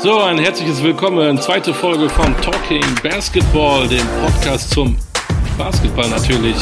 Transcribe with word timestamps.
So, 0.00 0.20
ein 0.20 0.38
herzliches 0.38 0.80
Willkommen. 0.80 1.38
Zweite 1.38 1.74
Folge 1.74 2.08
von 2.08 2.32
Talking 2.40 2.84
Basketball, 3.02 3.88
dem 3.88 4.06
Podcast 4.24 4.70
zum 4.70 4.96
Basketball 5.58 6.08
natürlich. 6.08 6.54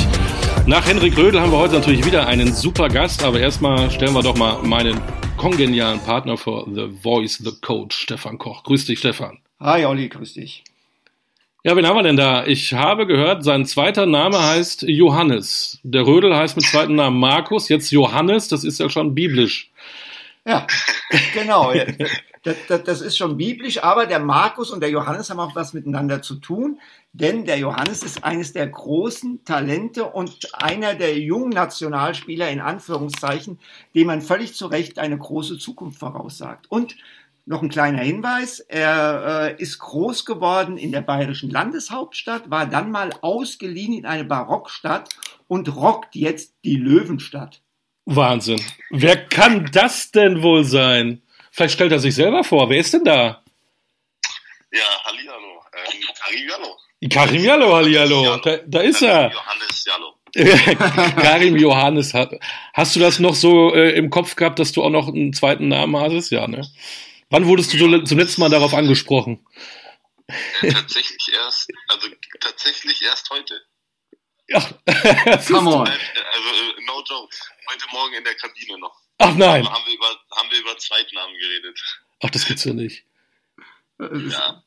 Nach 0.67 0.87
Henrik 0.87 1.19
Rödel 1.19 1.39
haben 1.39 1.53
wir 1.53 1.59
heute 1.59 1.75
natürlich 1.75 2.07
wieder 2.07 2.27
einen 2.27 2.55
super 2.55 2.89
Gast, 2.89 3.23
aber 3.23 3.39
erstmal 3.39 3.91
stellen 3.91 4.15
wir 4.15 4.23
doch 4.23 4.39
mal 4.39 4.63
meinen 4.63 4.99
kongenialen 5.37 6.01
Partner 6.01 6.39
vor 6.39 6.67
The 6.73 6.89
Voice, 7.03 7.37
The 7.37 7.53
Coach, 7.61 7.99
Stefan 7.99 8.39
Koch. 8.39 8.65
Grüß 8.65 8.87
dich, 8.87 9.01
Stefan. 9.01 9.39
Hi, 9.61 9.85
Olli, 9.85 10.09
grüß 10.09 10.33
dich. 10.33 10.65
Ja, 11.63 11.77
wen 11.77 11.87
haben 11.87 11.97
wir 11.97 12.05
denn 12.05 12.17
da? 12.17 12.47
Ich 12.47 12.73
habe 12.73 13.07
gehört, 13.07 13.45
sein 13.45 13.67
zweiter 13.67 14.07
Name 14.07 14.43
heißt 14.43 14.85
Johannes. 14.89 15.79
Der 15.83 16.07
Rödel 16.07 16.35
heißt 16.35 16.57
mit 16.57 16.65
zweiten 16.65 16.95
Namen 16.95 17.21
Markus, 17.21 17.69
jetzt 17.69 17.91
Johannes, 17.91 18.49
das 18.49 18.65
ist 18.65 18.81
ja 18.81 18.89
schon 18.89 19.15
biblisch. 19.15 19.71
Ja, 20.47 20.67
genau. 21.35 21.75
Das, 22.47 22.55
das, 22.69 22.85
das, 22.85 23.01
ist 23.01 23.17
schon 23.17 23.37
biblisch, 23.37 23.83
aber 23.83 24.07
der 24.07 24.21
Markus 24.21 24.71
und 24.71 24.79
der 24.79 24.91
Johannes 24.91 25.31
haben 25.31 25.41
auch 25.41 25.57
was 25.57 25.73
miteinander 25.73 26.23
zu 26.23 26.37
tun, 26.37 26.79
denn 27.13 27.45
der 27.45 27.59
Johannes 27.59 28.05
ist 28.05 28.23
eines 28.23 28.53
der 28.53 28.69
großen 28.69 29.45
Talente 29.45 30.05
und 30.05 30.55
einer 30.55 30.95
der 30.95 31.19
jungen 31.19 31.51
Nationalspieler 31.51 32.49
in 32.49 32.61
Anführungszeichen, 32.61 33.59
dem 33.97 34.07
man 34.07 34.23
völlig 34.23 34.55
zu 34.55 34.67
Recht 34.69 35.01
eine 35.01 35.19
große 35.19 35.59
Zukunft 35.59 35.99
voraussagt. 35.99 36.67
Und 36.69 36.95
noch 37.47 37.63
ein 37.63 37.69
kleiner 37.69 38.03
Hinweis, 38.03 38.61
er 38.61 39.57
äh, 39.59 39.61
ist 39.61 39.81
groß 39.81 40.25
geworden 40.25 40.77
in 40.77 40.93
der 40.93 41.01
bayerischen 41.01 41.51
Landeshauptstadt, 41.51 42.49
war 42.49 42.67
dann 42.67 42.93
mal 42.93 43.11
ausgeliehen 43.23 43.93
in 43.93 44.07
eine 44.07 44.25
Barockstadt 44.25 45.09
und 45.49 45.75
rockt 45.75 46.15
jetzt 46.15 46.55
die 46.65 46.77
Löwenstadt. 46.77 47.61
Wahnsinn. 48.05 48.61
Wer 48.91 49.17
kann 49.17 49.69
das 49.73 50.13
denn 50.13 50.43
wohl 50.43 50.63
sein? 50.63 51.23
Vielleicht 51.57 51.73
stellt 51.73 51.93
er 51.93 52.01
sich 52.01 52.15
selber 52.15 52.45
vor. 52.45 52.69
Wer 52.69 52.81
ist 52.81 52.93
denn 52.93 53.05
da? 53.05 53.43
Ja, 54.71 55.05
Hallihallo. 55.05 55.65
Ähm, 55.73 56.03
Karim 56.21 56.49
Jallo. 56.51 56.79
Karim 57.11 57.45
Jallo, 57.45 57.75
Hallihallo. 57.75 58.37
Da, 58.37 58.59
da 58.67 58.81
ist 58.81 59.01
er. 59.01 59.33
Johannes 59.33 59.85
Jallo. 59.87 60.19
Karim 61.23 61.57
Johannes 61.57 62.13
hat. 62.13 62.35
Hast 62.75 62.95
du 62.95 63.01
das 63.01 63.21
noch 63.21 63.35
so 63.35 63.75
äh, 63.75 63.93
im 63.93 64.11
Kopf 64.11 64.37
gehabt, 64.37 64.59
dass 64.59 64.73
du 64.73 64.85
auch 64.85 64.91
noch 64.91 65.09
einen 65.09 65.33
zweiten 65.33 65.69
Namen 65.69 65.97
hattest? 65.97 66.31
Ja, 66.31 66.47
ne? 66.47 66.61
Wann 67.31 67.47
wurdest 67.47 67.73
du 67.73 67.79
so, 67.79 68.03
zum 68.03 68.19
letzten 68.19 68.43
Mal 68.43 68.51
darauf 68.51 68.75
angesprochen? 68.75 69.47
Äh, 70.61 70.73
tatsächlich 70.73 71.33
erst, 71.33 71.71
also 71.89 72.09
tatsächlich 72.39 73.01
erst 73.01 73.31
heute. 73.31 73.63
Ja, 74.49 74.61
Come 75.47 75.71
on. 75.71 75.89
Also, 75.89 75.97
äh, 75.97 76.85
no 76.85 77.03
joke. 77.09 77.35
Heute 77.73 77.87
Morgen 77.93 78.13
in 78.13 78.25
der 78.25 78.35
Kabine 78.35 78.79
noch. 78.79 79.06
Ach 79.19 79.35
nein. 79.35 79.65
Haben 79.69 79.85
wir 79.87 79.95
über, 79.95 80.07
haben 80.37 80.51
wir 80.51 80.61
über 80.61 80.77
Zweitnamen 80.79 81.35
geredet. 81.39 81.81
Ach, 82.23 82.31
das 82.31 82.47
gibt's 82.47 82.65
ja 82.65 82.73
nicht. 82.75 83.05
Das, 83.99 84.11
ist- 84.13 84.33
Ja. 84.35 84.63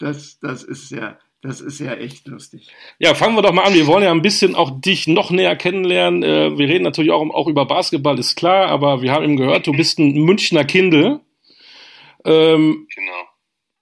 das, 0.00 0.38
das 0.40 0.64
ist 0.64 0.90
ja, 0.90 1.18
das 1.42 1.60
ist 1.60 1.78
ja 1.80 1.94
echt 1.94 2.26
lustig. 2.26 2.68
Ja, 2.98 3.14
fangen 3.14 3.36
wir 3.36 3.42
doch 3.42 3.52
mal 3.52 3.64
an. 3.64 3.74
Wir 3.74 3.86
wollen 3.86 4.02
ja 4.04 4.10
ein 4.10 4.22
bisschen 4.22 4.54
auch 4.56 4.80
dich 4.80 5.06
noch 5.06 5.30
näher 5.30 5.56
kennenlernen. 5.56 6.22
Äh, 6.22 6.58
Wir 6.58 6.68
reden 6.68 6.84
natürlich 6.84 7.10
auch, 7.12 7.22
auch 7.30 7.46
über 7.48 7.64
Basketball, 7.66 8.18
ist 8.18 8.36
klar, 8.36 8.66
aber 8.68 9.02
wir 9.02 9.12
haben 9.12 9.24
eben 9.24 9.36
gehört, 9.36 9.66
du 9.66 9.72
bist 9.72 9.98
ein 9.98 10.12
Münchner 10.14 10.64
Kindel. 10.64 11.20
Ähm, 12.24 12.86
Genau. 12.94 13.28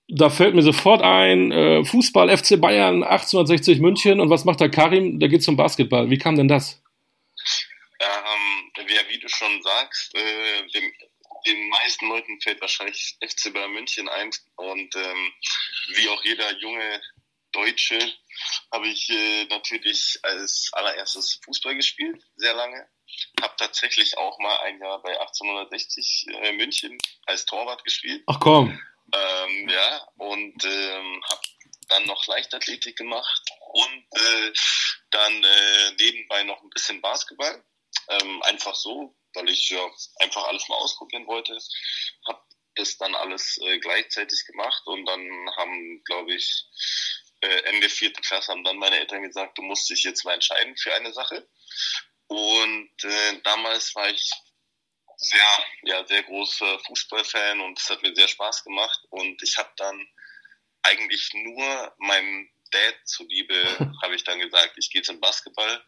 da 0.08 0.30
fällt 0.30 0.54
mir 0.54 0.62
sofort 0.62 1.02
ein, 1.02 1.52
äh, 1.52 1.84
Fußball, 1.84 2.28
FC 2.30 2.56
Bayern, 2.60 3.02
1860 3.02 3.80
München. 3.80 4.20
Und 4.20 4.30
was 4.30 4.44
macht 4.46 4.60
der 4.60 4.70
Karim? 4.70 5.18
Der 5.18 5.28
geht 5.28 5.42
zum 5.42 5.56
Basketball. 5.56 6.08
Wie 6.10 6.18
kam 6.18 6.36
denn 6.36 6.48
das? 6.48 6.82
Ähm, 8.00 8.06
ja, 8.88 9.08
wie 9.08 9.18
du 9.18 9.28
schon 9.28 9.62
sagst, 9.62 10.14
äh, 10.14 10.66
dem, 10.68 10.92
den 11.46 11.68
meisten 11.68 12.08
Leuten 12.08 12.40
fällt 12.40 12.60
wahrscheinlich 12.60 13.16
FC 13.20 13.52
Bayern 13.52 13.72
München 13.72 14.08
ein. 14.08 14.30
Und 14.56 14.94
ähm, 14.94 15.32
wie 15.94 16.08
auch 16.08 16.22
jeder 16.24 16.52
junge 16.58 17.00
Deutsche 17.52 17.98
habe 18.72 18.88
ich 18.88 19.10
äh, 19.10 19.44
natürlich 19.46 20.18
als 20.22 20.70
allererstes 20.72 21.40
Fußball 21.44 21.74
gespielt, 21.74 22.22
sehr 22.36 22.54
lange. 22.54 22.88
Habe 23.40 23.54
tatsächlich 23.58 24.16
auch 24.18 24.38
mal 24.38 24.56
ein 24.58 24.78
Jahr 24.80 25.02
bei 25.02 25.18
1860 25.20 26.26
äh, 26.28 26.52
München 26.52 26.96
als 27.26 27.44
Torwart 27.44 27.82
gespielt. 27.84 28.22
Ach 28.26 28.38
komm. 28.38 28.80
Ähm, 29.12 29.68
ja, 29.68 30.08
und 30.18 30.64
ähm, 30.64 31.22
habe 31.28 31.40
dann 31.88 32.06
noch 32.06 32.26
Leichtathletik 32.28 32.96
gemacht 32.96 33.42
und 33.72 34.04
äh, 34.12 34.52
dann 35.10 35.42
äh, 35.42 35.92
nebenbei 35.98 36.44
noch 36.44 36.62
ein 36.62 36.70
bisschen 36.70 37.00
Basketball. 37.00 37.64
Ähm, 38.10 38.42
einfach 38.42 38.74
so, 38.74 39.16
weil 39.34 39.48
ich 39.48 39.70
ja 39.70 39.88
einfach 40.20 40.44
alles 40.48 40.68
mal 40.68 40.76
ausprobieren 40.76 41.26
wollte. 41.26 41.56
Habe 42.26 42.42
das 42.74 42.96
dann 42.98 43.14
alles 43.14 43.58
äh, 43.62 43.78
gleichzeitig 43.78 44.44
gemacht 44.46 44.82
und 44.86 45.04
dann 45.06 45.50
haben, 45.56 46.02
glaube 46.04 46.34
ich, 46.34 46.66
äh, 47.40 47.62
Ende 47.64 47.88
vierten 47.88 48.22
Klasse 48.22 48.52
haben 48.52 48.64
dann 48.64 48.76
meine 48.76 48.98
Eltern 48.98 49.22
gesagt, 49.22 49.56
du 49.56 49.62
musst 49.62 49.88
dich 49.88 50.02
jetzt 50.02 50.24
mal 50.24 50.34
entscheiden 50.34 50.76
für 50.76 50.94
eine 50.94 51.12
Sache. 51.12 51.48
Und 52.26 53.04
äh, 53.04 53.40
damals 53.42 53.94
war 53.94 54.08
ich 54.10 54.30
sehr, 55.16 55.64
ja, 55.82 56.06
sehr 56.06 56.22
großer 56.22 56.78
Fußballfan 56.80 57.60
und 57.60 57.78
es 57.78 57.90
hat 57.90 58.02
mir 58.02 58.14
sehr 58.14 58.28
Spaß 58.28 58.64
gemacht. 58.64 59.00
Und 59.10 59.42
ich 59.42 59.56
habe 59.58 59.70
dann 59.76 60.08
eigentlich 60.82 61.30
nur 61.34 61.94
meinem 61.98 62.50
Dad 62.70 62.94
zuliebe, 63.04 63.54
habe 64.02 64.14
ich 64.14 64.24
dann 64.24 64.40
gesagt, 64.40 64.74
ich 64.76 64.90
gehe 64.90 65.02
zum 65.02 65.20
Basketball, 65.20 65.82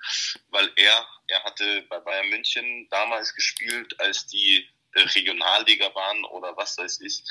weil 0.49 0.71
er, 0.77 1.07
er 1.29 1.45
hatte 1.45 1.83
bei 1.89 1.99
Bayern 2.01 2.29
München 2.29 2.89
damals 2.91 3.35
gespielt, 3.35 3.99
als 4.01 4.27
die 4.27 4.69
äh, 4.95 5.01
Regionalliga 5.01 5.95
waren 5.95 6.25
oder 6.27 6.57
was 6.57 6.77
weiß 6.77 7.01
ich, 7.01 7.23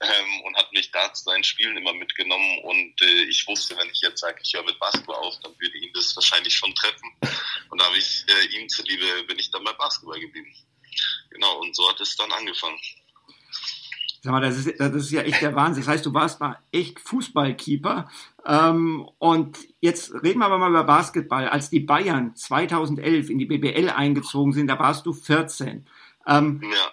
ähm, 0.00 0.40
und 0.42 0.56
hat 0.56 0.72
mich 0.72 0.90
da 0.90 1.12
zu 1.14 1.24
seinen 1.24 1.44
Spielen 1.44 1.76
immer 1.76 1.94
mitgenommen. 1.94 2.58
Und 2.64 3.00
äh, 3.00 3.22
ich 3.24 3.46
wusste, 3.46 3.76
wenn 3.76 3.90
ich 3.90 4.00
jetzt 4.02 4.20
sage, 4.20 4.38
ich 4.42 4.52
höre 4.52 4.64
mit 4.64 4.78
Basketball 4.78 5.16
auf, 5.16 5.38
dann 5.40 5.58
würde 5.58 5.78
ihn 5.78 5.92
das 5.94 6.14
wahrscheinlich 6.14 6.54
schon 6.54 6.74
treffen. 6.74 7.10
Und 7.70 7.80
da 7.80 7.86
habe 7.86 7.96
ich 7.96 8.24
äh, 8.28 8.56
ihm 8.56 8.68
zuliebe, 8.68 9.24
bin 9.24 9.38
ich 9.38 9.50
dann 9.50 9.64
bei 9.64 9.72
Basketball 9.72 10.20
geblieben. 10.20 10.54
Genau, 11.30 11.58
und 11.60 11.74
so 11.74 11.88
hat 11.88 12.00
es 12.00 12.16
dann 12.16 12.32
angefangen. 12.32 12.78
Sag 14.26 14.32
mal, 14.32 14.40
das 14.40 14.58
ist, 14.58 14.80
das 14.80 14.92
ist 14.92 15.12
ja 15.12 15.22
echt 15.22 15.40
der 15.40 15.54
Wahnsinn. 15.54 15.84
Das 15.84 15.92
heißt, 15.92 16.04
du 16.04 16.12
warst 16.12 16.40
mal 16.40 16.58
echt 16.72 16.98
Fußballkeeper. 16.98 18.08
Ähm, 18.44 19.08
und 19.18 19.56
jetzt 19.78 20.12
reden 20.24 20.40
wir 20.40 20.46
aber 20.46 20.58
mal 20.58 20.70
über 20.70 20.82
Basketball. 20.82 21.46
Als 21.48 21.70
die 21.70 21.78
Bayern 21.78 22.34
2011 22.34 23.30
in 23.30 23.38
die 23.38 23.46
BBL 23.46 23.88
eingezogen 23.88 24.52
sind, 24.52 24.66
da 24.66 24.80
warst 24.80 25.06
du 25.06 25.12
14. 25.12 25.86
Ähm, 26.26 26.60
Ja. 26.60 26.90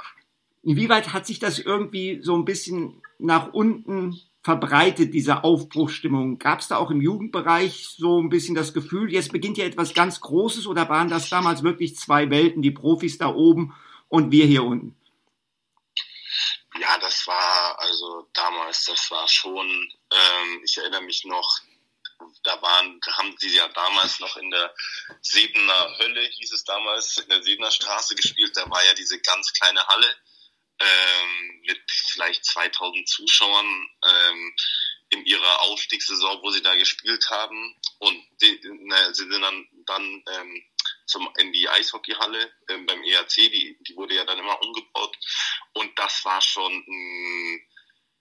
inwieweit 0.62 1.12
hat 1.12 1.26
sich 1.26 1.40
das 1.40 1.58
irgendwie 1.58 2.20
so 2.22 2.36
ein 2.36 2.46
bisschen 2.46 3.02
nach 3.18 3.52
unten 3.52 4.20
verbreitet, 4.44 5.16
diese 5.16 5.44
Aufbruchsstimmung? 5.44 6.38
Gab 6.38 6.60
es 6.60 6.68
da 6.68 6.78
auch 6.78 6.92
im 6.92 7.02
Jugendbereich 7.02 7.88
so 7.98 8.22
ein 8.22 8.30
bisschen 8.30 8.54
das 8.54 8.76
Gefühl, 8.76 9.12
jetzt 9.12 9.32
beginnt 9.32 9.58
ja 9.58 9.66
etwas 9.66 9.96
ganz 9.96 10.22
Großes 10.22 10.68
oder 10.68 10.88
waren 10.88 11.10
das 11.10 11.30
damals 11.30 11.64
wirklich 11.64 11.96
zwei 11.96 12.30
Welten, 12.30 12.62
die 12.62 12.70
Profis 12.70 13.18
da 13.18 13.34
oben 13.34 13.74
und 14.08 14.30
wir 14.32 14.46
hier 14.46 14.64
unten? 14.64 14.94
Ja, 16.80 16.98
das 16.98 17.28
war 17.28 17.80
also 17.80 18.30
damals, 18.34 18.86
das 18.86 19.12
war 19.12 19.28
schon, 19.28 19.68
ähm, 20.12 20.62
ich 20.66 20.78
erinnere 20.78 21.02
mich 21.02 21.24
noch, 21.26 21.60
da 22.44 22.62
waren, 22.62 23.00
haben 23.12 23.36
sie 23.38 23.56
ja 23.56 23.68
damals 23.70 24.20
noch 24.20 24.38
in 24.38 24.50
der 24.50 24.74
Sedener 25.22 25.98
Hölle, 26.00 26.22
hieß 26.22 26.52
es 26.52 26.64
damals, 26.64 27.18
in 27.18 27.30
der 27.30 27.44
Sedener 27.44 27.72
Straße 27.72 28.16
gespielt. 28.16 28.56
Da 28.56 28.70
war 28.70 28.84
ja 28.86 28.94
diese 28.94 29.20
ganz 29.20 29.54
kleine 29.54 29.86
Halle 29.88 30.16
ähm, 30.80 31.62
mit 31.66 31.82
vielleicht 31.88 32.46
2000 32.46 33.08
Zuschauern 33.08 33.88
ähm, 34.06 34.56
in 35.10 35.26
ihrer 35.26 35.62
Aufstiegssaison, 35.62 36.42
wo 36.42 36.50
sie 36.50 36.62
da 36.62 36.76
gespielt 36.76 37.30
haben. 37.30 37.76
Und 38.00 38.26
die, 38.42 38.60
ne, 38.64 39.14
sie 39.14 39.30
sind 39.30 39.42
dann, 39.42 39.68
dann 39.86 40.24
ähm, 40.28 40.64
zum, 41.06 41.30
in 41.38 41.52
die 41.54 41.70
Eishockeyhalle 41.70 42.52
ähm, 42.70 42.86
beim 42.86 43.04
ERC, 43.04 43.36
die, 43.36 43.78
die 43.82 43.96
wurde 43.96 44.16
ja 44.16 44.26
dann 44.26 44.40
immer 44.40 44.60
umgebaut. 44.62 45.16
War 46.26 46.42
schon 46.42 46.84
mh, 46.86 47.60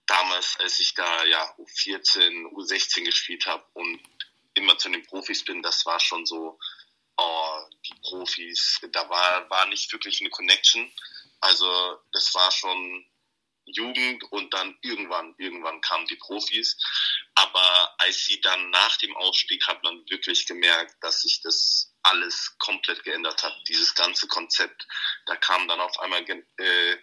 damals, 0.07 0.57
als 0.59 0.79
ich 0.81 0.95
da 0.95 1.25
ja 1.25 1.55
U14, 1.59 2.47
U16 2.53 3.05
gespielt 3.05 3.47
habe 3.47 3.65
und 3.75 4.01
immer 4.55 4.77
zu 4.79 4.91
den 4.91 5.05
Profis 5.07 5.45
bin, 5.45 5.63
das 5.63 5.87
war 5.87 5.99
schon 6.01 6.27
so, 6.27 6.59
oh, 7.17 7.59
die 7.87 7.95
Profis, 8.03 8.81
da 8.93 9.09
war, 9.09 9.49
war 9.51 9.67
nicht 9.67 9.91
wirklich 9.93 10.21
eine 10.21 10.31
Connection. 10.31 10.93
Also 11.41 11.99
das 12.13 12.35
war 12.35 12.51
schon 12.51 13.07
Jugend 13.65 14.25
und 14.33 14.53
dann 14.53 14.77
irgendwann, 14.83 15.35
irgendwann 15.39 15.81
kamen 15.81 16.07
die 16.07 16.17
Profis. 16.17 16.77
Aber 17.35 17.95
als 17.99 18.25
sie 18.25 18.41
dann 18.41 18.71
nach 18.71 18.97
dem 18.99 19.17
Aufstieg 19.17 19.67
hat 19.67 19.83
man 19.83 20.05
wirklich 20.11 20.47
gemerkt, 20.47 20.97
dass 21.01 21.23
sich 21.23 21.41
das 21.43 21.95
alles 22.03 22.57
komplett 22.59 23.05
geändert 23.05 23.43
hat. 23.43 23.57
Dieses 23.69 23.95
ganze 23.95 24.27
Konzept. 24.27 24.87
Da 25.27 25.37
kamen 25.37 25.69
dann 25.69 25.81
auf 25.81 25.99
einmal 26.01 26.23
äh, 26.29 26.97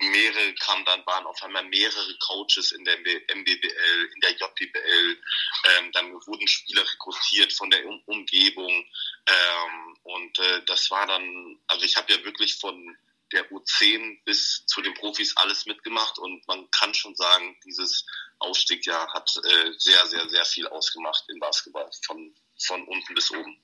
mehrere 0.00 0.54
kamen 0.54 0.84
dann, 0.84 1.04
waren 1.06 1.26
auf 1.26 1.42
einmal 1.42 1.64
mehrere 1.64 2.16
Coaches 2.18 2.72
in 2.72 2.84
der 2.84 2.98
MBBL, 2.98 4.10
in 4.14 4.20
der 4.20 4.32
JBL, 4.32 5.22
ähm, 5.64 5.92
dann 5.92 6.12
wurden 6.12 6.46
Spieler 6.46 6.82
rekrutiert 6.82 7.52
von 7.52 7.70
der 7.70 7.84
um 7.86 8.00
Umgebung. 8.06 8.86
Ähm, 9.26 9.98
und 10.04 10.38
äh, 10.38 10.62
das 10.66 10.90
war 10.90 11.06
dann, 11.06 11.58
also 11.66 11.84
ich 11.84 11.96
habe 11.96 12.12
ja 12.12 12.24
wirklich 12.24 12.54
von 12.56 12.96
der 13.32 13.50
U10 13.50 14.24
bis 14.24 14.64
zu 14.66 14.80
den 14.80 14.94
Profis 14.94 15.36
alles 15.36 15.66
mitgemacht. 15.66 16.18
Und 16.18 16.46
man 16.46 16.70
kann 16.70 16.94
schon 16.94 17.14
sagen, 17.14 17.58
dieses 17.64 18.06
Ausstiegjahr 18.38 19.12
hat 19.12 19.30
äh, 19.36 19.72
sehr, 19.76 20.06
sehr, 20.06 20.28
sehr 20.28 20.44
viel 20.44 20.66
ausgemacht 20.68 21.24
im 21.28 21.38
Basketball, 21.40 21.90
von, 22.06 22.34
von 22.58 22.86
unten 22.86 23.14
bis 23.14 23.30
oben. 23.30 23.60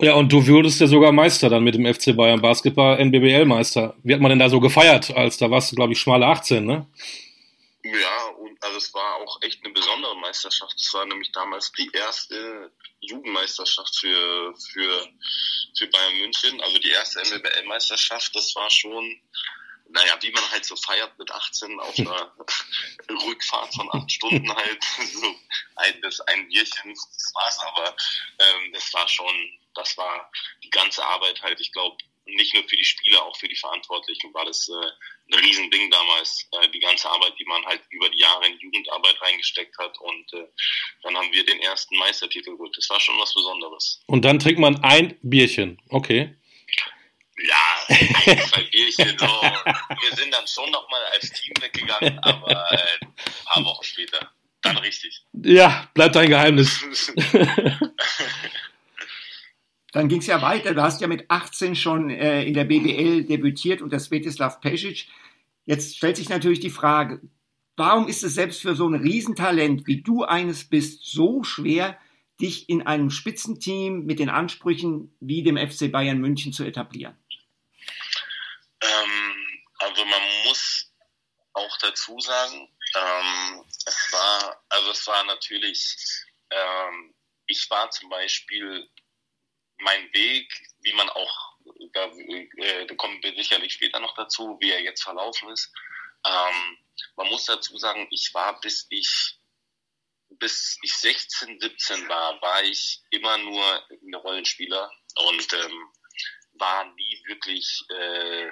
Ja, 0.00 0.14
und 0.14 0.32
du 0.32 0.46
würdest 0.46 0.80
ja 0.80 0.86
sogar 0.86 1.10
Meister 1.10 1.50
dann 1.50 1.64
mit 1.64 1.74
dem 1.74 1.92
FC 1.92 2.16
Bayern 2.16 2.40
Basketball, 2.40 2.98
NBBL-Meister. 3.04 3.96
Wie 4.04 4.14
hat 4.14 4.20
man 4.20 4.30
denn 4.30 4.38
da 4.38 4.48
so 4.48 4.60
gefeiert, 4.60 5.10
als 5.16 5.38
da 5.38 5.50
warst 5.50 5.72
du, 5.72 5.76
glaube 5.76 5.92
ich, 5.92 5.98
schmale 5.98 6.26
18, 6.26 6.64
ne? 6.64 6.86
Ja, 7.82 8.26
und 8.38 8.62
also 8.62 8.76
es 8.76 8.94
war 8.94 9.16
auch 9.16 9.42
echt 9.42 9.64
eine 9.64 9.72
besondere 9.72 10.16
Meisterschaft. 10.20 10.74
Es 10.78 10.94
war 10.94 11.04
nämlich 11.04 11.32
damals 11.32 11.72
die 11.72 11.90
erste 11.92 12.70
Jugendmeisterschaft 13.00 13.98
für, 13.98 14.54
für, 14.72 15.08
für 15.76 15.86
Bayern 15.88 16.18
München, 16.18 16.60
also 16.60 16.78
die 16.78 16.90
erste 16.90 17.20
MBL-Meisterschaft. 17.20 18.36
Das 18.36 18.54
war 18.54 18.70
schon, 18.70 19.20
naja, 19.88 20.18
wie 20.20 20.30
man 20.30 20.50
halt 20.50 20.64
so 20.64 20.76
feiert 20.76 21.18
mit 21.18 21.30
18 21.30 21.80
auf 21.80 21.98
einer 21.98 22.32
Rückfahrt 23.26 23.74
von 23.74 23.88
acht 23.92 24.10
Stunden 24.10 24.54
halt, 24.54 24.84
so 25.12 25.34
ein, 25.76 26.00
das 26.02 26.20
ein 26.20 26.48
Bierchen, 26.48 26.90
das 26.94 27.32
war's, 27.34 27.58
aber 27.60 27.96
ähm, 28.38 28.72
das 28.72 28.92
war 28.94 29.08
schon, 29.08 29.34
das 29.74 29.96
war 29.96 30.30
die 30.62 30.70
ganze 30.70 31.04
Arbeit 31.04 31.42
halt, 31.42 31.60
ich 31.60 31.72
glaube, 31.72 31.96
nicht 32.34 32.54
nur 32.54 32.62
für 32.64 32.76
die 32.76 32.84
Spieler, 32.84 33.24
auch 33.24 33.36
für 33.36 33.48
die 33.48 33.56
Verantwortlichen 33.56 34.32
war 34.34 34.44
das 34.44 34.68
äh, 34.68 34.72
ein 34.72 35.38
Riesending 35.38 35.90
damals. 35.90 36.46
Äh, 36.52 36.68
die 36.70 36.80
ganze 36.80 37.08
Arbeit, 37.08 37.34
die 37.38 37.44
man 37.44 37.64
halt 37.64 37.82
über 37.90 38.08
die 38.10 38.18
Jahre 38.18 38.46
in 38.46 38.58
Jugendarbeit 38.58 39.20
reingesteckt 39.22 39.76
hat. 39.78 39.98
Und 39.98 40.32
äh, 40.34 40.46
dann 41.02 41.16
haben 41.16 41.32
wir 41.32 41.44
den 41.44 41.60
ersten 41.60 41.96
Meistertitel 41.96 42.52
geholt. 42.52 42.76
Das 42.76 42.88
war 42.90 43.00
schon 43.00 43.18
was 43.18 43.32
Besonderes. 43.34 44.02
Und 44.06 44.24
dann 44.24 44.38
trinkt 44.38 44.60
man 44.60 44.82
ein 44.84 45.18
Bierchen. 45.22 45.80
Okay. 45.88 46.34
Ja, 47.46 47.56
ein, 47.88 48.38
zwei 48.40 48.62
Bierchen. 48.64 49.18
So. 49.18 49.26
Wir 49.26 50.16
sind 50.16 50.32
dann 50.32 50.46
schon 50.46 50.70
nochmal 50.70 51.00
als 51.12 51.30
Team 51.30 51.54
weggegangen, 51.60 52.18
aber 52.20 52.72
äh, 52.72 52.78
ein 53.00 53.12
paar 53.46 53.64
Wochen 53.64 53.84
später. 53.84 54.32
Dann 54.62 54.76
richtig. 54.78 55.22
Ja, 55.32 55.88
bleibt 55.94 56.16
ein 56.16 56.28
Geheimnis. 56.28 56.82
Dann 59.92 60.08
ging 60.08 60.18
es 60.18 60.26
ja 60.26 60.42
weiter. 60.42 60.74
Du 60.74 60.82
hast 60.82 61.00
ja 61.00 61.06
mit 61.06 61.30
18 61.30 61.74
schon 61.74 62.10
äh, 62.10 62.44
in 62.44 62.54
der 62.54 62.64
BBL 62.64 63.24
debütiert 63.24 63.80
unter 63.80 63.98
Svetislav 63.98 64.60
Pesic. 64.60 65.06
Jetzt 65.64 65.96
stellt 65.96 66.16
sich 66.16 66.28
natürlich 66.28 66.60
die 66.60 66.70
Frage, 66.70 67.20
warum 67.76 68.06
ist 68.06 68.22
es 68.22 68.34
selbst 68.34 68.60
für 68.60 68.74
so 68.74 68.86
ein 68.88 68.94
Riesentalent, 68.94 69.86
wie 69.86 70.02
du 70.02 70.24
eines 70.24 70.64
bist, 70.64 71.04
so 71.04 71.42
schwer, 71.42 71.98
dich 72.40 72.68
in 72.68 72.82
einem 72.82 73.10
Spitzenteam 73.10 74.04
mit 74.04 74.18
den 74.18 74.28
Ansprüchen 74.28 75.14
wie 75.20 75.42
dem 75.42 75.56
FC 75.56 75.90
Bayern 75.90 76.18
München 76.18 76.52
zu 76.52 76.64
etablieren? 76.64 77.16
Ähm, 78.82 79.34
also 79.78 80.04
man 80.04 80.20
muss 80.46 80.92
auch 81.54 81.66
dazu 81.78 82.18
sagen, 82.20 82.68
ähm, 82.94 83.64
es 83.86 84.12
war, 84.12 84.64
also 84.68 84.90
es 84.90 85.06
war 85.06 85.24
natürlich, 85.24 85.96
ähm, 86.50 87.14
ich 87.46 87.68
war 87.70 87.90
zum 87.90 88.08
Beispiel 88.08 88.88
mein 89.78 90.12
Weg, 90.12 90.52
wie 90.80 90.92
man 90.94 91.08
auch, 91.10 91.56
da, 91.92 92.06
äh, 92.06 92.86
da 92.86 92.94
kommen 92.94 93.22
wir 93.22 93.34
sicherlich 93.34 93.74
später 93.74 94.00
noch 94.00 94.14
dazu, 94.14 94.56
wie 94.60 94.70
er 94.70 94.82
jetzt 94.82 95.02
verlaufen 95.02 95.50
ist. 95.50 95.72
Ähm, 96.24 96.78
man 97.16 97.28
muss 97.28 97.44
dazu 97.44 97.76
sagen, 97.78 98.08
ich 98.10 98.32
war 98.34 98.60
bis 98.60 98.86
ich 98.90 99.38
bis 100.30 100.78
ich 100.82 100.92
16, 100.92 101.58
17 101.60 102.08
war, 102.08 102.40
war 102.42 102.62
ich 102.62 103.02
immer 103.10 103.38
nur 103.38 103.88
ein 103.90 104.14
Rollenspieler 104.14 104.90
und 105.16 105.52
ähm, 105.52 105.92
war 106.52 106.84
nie 106.94 107.22
wirklich, 107.26 107.82
äh, 107.90 108.50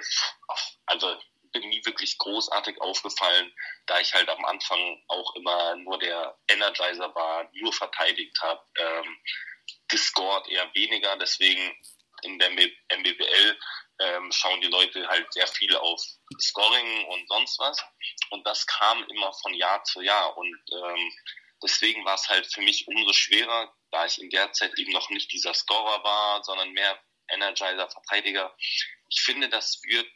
also 0.85 1.19
bin 1.59 1.69
nie 1.69 1.83
wirklich 1.85 2.17
großartig 2.17 2.79
aufgefallen, 2.81 3.51
da 3.85 3.99
ich 3.99 4.13
halt 4.13 4.29
am 4.29 4.45
Anfang 4.45 5.03
auch 5.07 5.35
immer 5.35 5.75
nur 5.77 5.97
der 5.99 6.37
Energizer 6.47 7.13
war, 7.15 7.49
nur 7.53 7.73
verteidigt 7.73 8.37
habe. 8.41 8.61
Ähm, 8.77 9.17
gescored 9.87 10.47
eher 10.49 10.69
weniger. 10.75 11.15
Deswegen 11.17 11.75
in 12.23 12.39
der 12.39 12.49
MBBL 12.51 13.59
ähm, 13.99 14.31
schauen 14.31 14.61
die 14.61 14.67
Leute 14.67 15.07
halt 15.07 15.31
sehr 15.33 15.47
viel 15.47 15.75
auf 15.75 16.01
Scoring 16.39 17.05
und 17.05 17.27
sonst 17.27 17.59
was. 17.59 17.83
Und 18.29 18.45
das 18.45 18.65
kam 18.67 19.03
immer 19.09 19.33
von 19.33 19.53
Jahr 19.53 19.83
zu 19.83 20.01
Jahr. 20.01 20.37
Und 20.37 20.59
ähm, 20.71 21.13
deswegen 21.63 22.05
war 22.05 22.15
es 22.15 22.27
halt 22.29 22.45
für 22.45 22.61
mich 22.61 22.87
umso 22.87 23.13
schwerer, 23.13 23.73
da 23.91 24.05
ich 24.05 24.21
in 24.21 24.29
der 24.29 24.51
Zeit 24.53 24.77
eben 24.77 24.91
noch 24.91 25.09
nicht 25.09 25.31
dieser 25.31 25.53
Scorer 25.53 26.03
war, 26.03 26.43
sondern 26.43 26.71
mehr 26.71 26.99
Energizer, 27.29 27.89
Verteidiger. 27.89 28.55
Ich 29.09 29.21
finde, 29.21 29.49
das 29.49 29.81
wird 29.83 30.07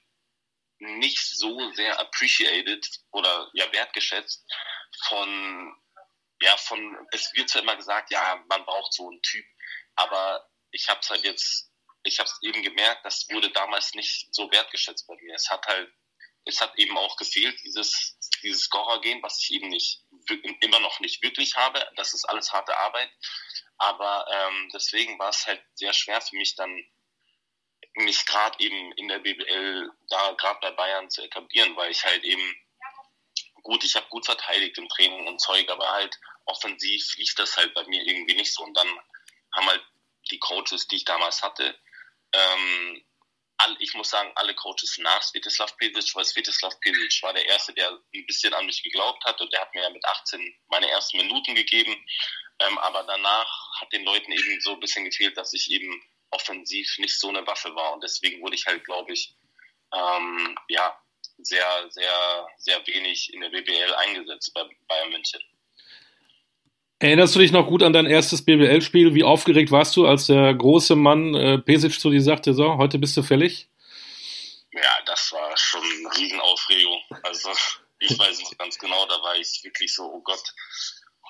nicht 0.81 1.19
so 1.19 1.71
sehr 1.73 1.99
appreciated 1.99 2.85
oder 3.11 3.49
ja 3.53 3.71
wertgeschätzt 3.71 4.45
von 5.07 5.75
ja 6.41 6.57
von 6.57 7.07
es 7.11 7.31
wird 7.33 7.49
zwar 7.49 7.61
immer 7.61 7.75
gesagt, 7.75 8.11
ja, 8.11 8.43
man 8.49 8.65
braucht 8.65 8.93
so 8.93 9.09
einen 9.09 9.21
Typ, 9.21 9.45
aber 9.95 10.47
ich 10.71 10.89
habe 10.89 10.99
es 11.01 11.09
halt 11.09 11.23
jetzt, 11.23 11.71
ich 12.03 12.19
habe 12.19 12.29
es 12.29 12.37
eben 12.41 12.63
gemerkt, 12.63 13.05
das 13.05 13.27
wurde 13.29 13.51
damals 13.51 13.93
nicht 13.93 14.33
so 14.33 14.51
wertgeschätzt 14.51 15.07
bei 15.07 15.15
mir. 15.15 15.35
Es 15.35 15.49
hat 15.49 15.65
halt, 15.67 15.91
es 16.45 16.59
hat 16.59 16.77
eben 16.77 16.97
auch 16.97 17.15
gefehlt, 17.17 17.59
dieses, 17.63 18.17
dieses 18.41 18.63
Scorer-Gehen, 18.63 19.21
was 19.21 19.39
ich 19.43 19.51
eben 19.51 19.69
nicht, 19.69 20.03
immer 20.61 20.79
noch 20.79 20.99
nicht 20.99 21.21
wirklich 21.21 21.55
habe. 21.55 21.85
Das 21.95 22.13
ist 22.13 22.25
alles 22.25 22.51
harte 22.51 22.75
Arbeit. 22.75 23.11
Aber 23.77 24.25
ähm, 24.31 24.69
deswegen 24.73 25.19
war 25.19 25.29
es 25.29 25.45
halt 25.45 25.63
sehr 25.75 25.93
schwer 25.93 26.21
für 26.21 26.35
mich 26.35 26.55
dann, 26.55 26.75
mich 27.95 28.25
gerade 28.25 28.57
eben 28.59 28.91
in 28.93 29.07
der 29.07 29.19
BBL, 29.19 29.91
da 30.09 30.31
gerade 30.33 30.59
bei 30.61 30.71
Bayern 30.71 31.09
zu 31.09 31.21
etablieren, 31.21 31.75
weil 31.75 31.91
ich 31.91 32.03
halt 32.05 32.23
eben 32.23 32.55
gut, 33.63 33.83
ich 33.83 33.95
habe 33.95 34.07
gut 34.09 34.25
verteidigt 34.25 34.77
im 34.77 34.89
Training 34.89 35.27
und 35.27 35.39
Zeug, 35.39 35.69
aber 35.69 35.91
halt 35.91 36.19
offensiv 36.45 37.15
lief 37.17 37.35
das 37.35 37.55
halt 37.57 37.73
bei 37.73 37.85
mir 37.85 38.03
irgendwie 38.03 38.35
nicht 38.35 38.53
so. 38.53 38.63
Und 38.63 38.75
dann 38.75 38.87
haben 39.53 39.67
halt 39.67 39.83
die 40.29 40.39
Coaches, 40.39 40.87
die 40.87 40.97
ich 40.97 41.05
damals 41.05 41.41
hatte, 41.41 41.77
ähm, 42.33 43.03
all, 43.57 43.75
ich 43.79 43.93
muss 43.93 44.09
sagen, 44.09 44.31
alle 44.35 44.55
Coaches 44.55 44.97
nach 44.99 45.21
Svetislav 45.21 45.75
Pesic, 45.77 46.15
weil 46.15 46.25
Svetislav 46.25 46.79
Pesic 46.79 47.21
war 47.21 47.33
der 47.33 47.45
Erste, 47.45 47.73
der 47.73 47.91
ein 47.91 48.25
bisschen 48.25 48.53
an 48.53 48.65
mich 48.65 48.81
geglaubt 48.83 49.23
hat 49.25 49.39
und 49.41 49.51
der 49.53 49.61
hat 49.61 49.73
mir 49.73 49.83
ja 49.83 49.89
mit 49.89 50.03
18 50.03 50.55
meine 50.67 50.89
ersten 50.89 51.17
Minuten 51.17 51.55
gegeben. 51.55 52.05
Ähm, 52.59 52.77
aber 52.79 53.03
danach 53.03 53.81
hat 53.81 53.91
den 53.91 54.03
Leuten 54.03 54.31
eben 54.31 54.61
so 54.61 54.73
ein 54.73 54.79
bisschen 54.79 55.05
gefehlt, 55.05 55.37
dass 55.37 55.53
ich 55.53 55.69
eben 55.71 56.01
offensiv 56.31 56.97
nicht 56.99 57.19
so 57.19 57.29
eine 57.29 57.45
Waffe 57.45 57.73
war 57.75 57.93
und 57.93 58.03
deswegen 58.03 58.41
wurde 58.41 58.55
ich 58.55 58.65
halt, 58.65 58.83
glaube 58.83 59.13
ich, 59.13 59.35
ähm, 59.93 60.55
ja, 60.69 60.95
sehr, 61.37 61.65
sehr, 61.89 62.47
sehr 62.57 62.87
wenig 62.87 63.33
in 63.33 63.41
der 63.41 63.49
BBL 63.49 63.93
eingesetzt 63.95 64.53
bei 64.53 64.63
Bayern 64.87 65.11
München. 65.11 65.41
Erinnerst 66.99 67.35
du 67.35 67.39
dich 67.39 67.51
noch 67.51 67.65
gut 67.65 67.81
an 67.81 67.93
dein 67.93 68.05
erstes 68.05 68.45
BBL-Spiel? 68.45 69.15
Wie 69.15 69.23
aufgeregt 69.23 69.71
warst 69.71 69.95
du, 69.95 70.05
als 70.05 70.27
der 70.27 70.53
große 70.53 70.95
Mann 70.95 71.33
äh, 71.33 71.57
Pesic 71.57 71.99
zu 71.99 72.11
dir 72.11 72.21
sagte, 72.21 72.53
so, 72.53 72.77
heute 72.77 72.99
bist 72.99 73.17
du 73.17 73.23
fällig? 73.23 73.67
Ja, 74.71 75.03
das 75.05 75.31
war 75.31 75.57
schon 75.57 75.81
eine 75.81 76.15
Riesenaufregung. 76.15 77.01
Also 77.23 77.49
ich 77.99 78.17
weiß 78.17 78.41
noch 78.43 78.57
ganz 78.57 78.77
genau, 78.77 79.05
da 79.07 79.21
war 79.23 79.35
ich 79.35 79.61
wirklich 79.63 79.93
so, 79.93 80.03
oh 80.03 80.21
Gott, 80.21 80.43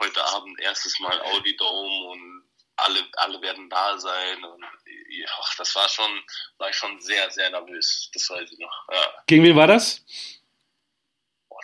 heute 0.02 0.24
Abend 0.26 0.60
erstes 0.60 1.00
Mal 1.00 1.22
Audi 1.22 1.56
Dome 1.56 2.10
und 2.12 2.44
alle, 2.82 3.00
alle 3.18 3.42
werden 3.42 3.70
da 3.70 3.98
sein. 3.98 4.44
Und 4.44 4.64
ja, 5.10 5.30
das 5.58 5.76
war 5.76 5.88
schon, 5.90 6.12
war 6.58 6.70
ich 6.70 6.76
schon 6.76 7.00
sehr, 7.00 7.30
sehr 7.32 7.50
nervös. 7.50 8.10
Das 8.14 8.30
weiß 8.30 8.52
ich 8.52 8.60
noch. 8.60 8.88
Ja. 8.92 9.24
Gegen 9.28 9.44
wen 9.44 9.56
war 9.56 9.68
das? 9.68 10.04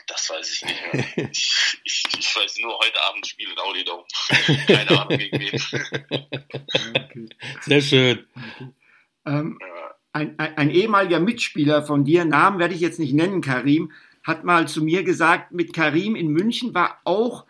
Das 0.07 0.29
weiß 0.29 0.53
ich 0.53 0.63
nicht 0.63 0.93
mehr. 0.93 1.29
ich, 1.31 1.79
ich, 1.83 2.03
ich, 2.17 2.35
weiß 2.35 2.59
nur, 2.59 2.77
heute 2.79 3.01
Abend 3.03 3.27
spielt 3.27 3.59
Audi 3.59 3.83
Dome. 3.83 4.05
Keine 4.67 5.01
Ahnung 5.01 5.17
gegen 5.17 5.39
wen. 5.39 7.29
Sehr 7.61 7.81
schön. 7.81 8.27
Ähm, 9.25 9.59
ein, 10.13 10.39
ein, 10.39 10.57
ein, 10.57 10.69
ehemaliger 10.69 11.19
Mitspieler 11.19 11.83
von 11.83 12.05
dir, 12.05 12.23
Namen 12.25 12.59
werde 12.59 12.73
ich 12.73 12.79
jetzt 12.79 12.99
nicht 12.99 13.13
nennen, 13.13 13.41
Karim, 13.41 13.91
hat 14.23 14.43
mal 14.43 14.67
zu 14.67 14.81
mir 14.81 15.03
gesagt, 15.03 15.51
mit 15.51 15.73
Karim 15.73 16.15
in 16.15 16.29
München 16.29 16.73
war 16.73 17.01
auch 17.03 17.45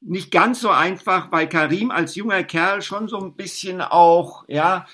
nicht 0.00 0.30
ganz 0.30 0.60
so 0.60 0.70
einfach, 0.70 1.30
weil 1.30 1.48
Karim 1.48 1.90
als 1.90 2.14
junger 2.14 2.42
Kerl 2.44 2.82
schon 2.82 3.08
so 3.08 3.18
ein 3.18 3.36
bisschen 3.36 3.80
auch, 3.80 4.44
ja, 4.48 4.86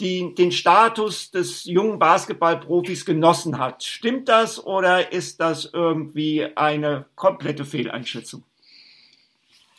die, 0.00 0.34
den 0.34 0.52
Status 0.52 1.30
des 1.30 1.64
jungen 1.64 1.98
Basketballprofis 1.98 3.04
genossen 3.04 3.58
hat. 3.58 3.84
Stimmt 3.84 4.28
das 4.28 4.64
oder 4.64 5.12
ist 5.12 5.40
das 5.40 5.66
irgendwie 5.72 6.46
eine 6.56 7.06
komplette 7.14 7.64
Fehleinschätzung? 7.64 8.44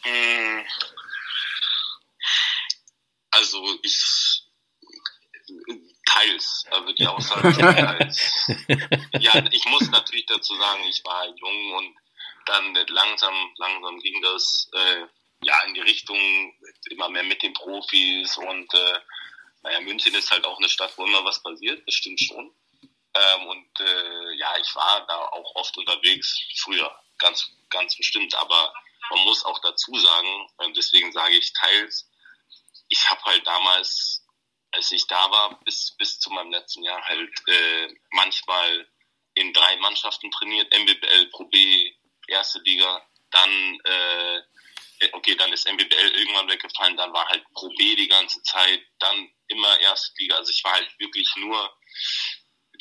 Hm. 0.04 0.66
Also 3.32 3.58
ich 3.82 4.44
teils, 6.06 6.66
also 6.70 6.94
die 6.94 7.08
Aussage 7.08 7.52
teils. 7.58 8.52
ja, 9.20 9.44
ich 9.52 9.66
muss 9.66 9.90
natürlich 9.90 10.26
dazu 10.28 10.56
sagen, 10.56 10.84
ich 10.88 11.04
war 11.04 11.26
jung 11.26 11.74
und 11.78 11.96
dann 12.46 12.74
langsam, 12.88 13.54
langsam 13.58 14.00
ging 14.00 14.22
das 14.22 14.70
äh, 14.74 15.06
ja 15.44 15.62
in 15.64 15.74
die 15.74 15.82
Richtung 15.82 16.18
immer 16.90 17.10
mehr 17.10 17.24
mit 17.24 17.42
den 17.44 17.54
Profis 17.54 18.38
und 18.38 18.74
äh, 18.74 19.00
naja, 19.64 19.80
München 19.82 20.14
ist 20.14 20.30
halt 20.30 20.46
auch 20.46 20.58
eine 20.58 20.70
Stadt, 20.70 20.94
wo 20.98 21.06
immer 21.06 21.24
was 21.24 21.42
passiert, 21.42 21.88
das 21.88 21.96
stimmt 21.96 22.20
schon. 22.20 22.54
Ähm, 23.16 23.48
und 23.48 23.80
äh, 23.80 24.34
ja, 24.36 24.58
ich 24.58 24.76
war 24.76 25.06
da 25.08 25.18
auch 25.28 25.56
oft 25.56 25.78
unterwegs, 25.78 26.38
früher, 26.58 26.94
ganz, 27.18 27.50
ganz 27.70 27.96
bestimmt. 27.96 28.34
Aber 28.36 28.74
man 29.10 29.20
muss 29.22 29.46
auch 29.46 29.60
dazu 29.60 29.98
sagen, 29.98 30.50
äh, 30.60 30.74
deswegen 30.74 31.12
sage 31.12 31.36
ich 31.36 31.54
teils, 31.54 32.10
ich 32.90 33.10
habe 33.10 33.24
halt 33.24 33.46
damals, 33.48 34.26
als 34.72 34.92
ich 34.92 35.08
da 35.08 35.32
war, 35.32 35.60
bis, 35.64 35.96
bis 35.98 36.20
zu 36.20 36.30
meinem 36.32 36.52
letzten 36.52 36.84
Jahr 36.84 37.02
halt 37.04 37.32
äh, 37.48 37.96
manchmal 38.12 38.88
in 39.36 39.54
drei 39.54 39.78
Mannschaften 39.78 40.30
trainiert, 40.32 40.72
MBBL, 40.78 41.28
Pro 41.28 41.46
B, 41.46 41.94
erste 42.28 42.60
Liga, 42.60 43.06
dann 43.32 43.80
äh, 43.84 44.42
okay, 45.12 45.36
dann 45.36 45.52
ist 45.52 45.70
MBBL 45.70 46.16
irgendwann 46.16 46.50
weggefallen, 46.50 46.96
dann 46.98 47.14
war 47.14 47.28
halt 47.28 47.44
Pro 47.54 47.70
B 47.78 47.96
die 47.96 48.08
ganze 48.08 48.42
Zeit, 48.44 48.82
dann 49.00 49.30
immer 49.48 49.80
erste 49.82 50.14
Liga. 50.20 50.36
Also 50.38 50.52
ich 50.52 50.64
war 50.64 50.74
halt 50.74 50.90
wirklich 51.00 51.30
nur 51.38 51.78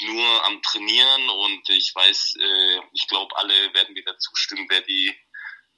nur 0.00 0.44
am 0.46 0.60
Trainieren 0.62 1.28
und 1.28 1.68
ich 1.68 1.94
weiß, 1.94 2.34
äh, 2.40 2.80
ich 2.92 3.06
glaube, 3.08 3.36
alle 3.36 3.74
werden 3.74 3.94
mir 3.94 4.04
dazu 4.04 4.30
stimmen, 4.34 4.66
wer 4.68 4.80
die, 4.80 5.14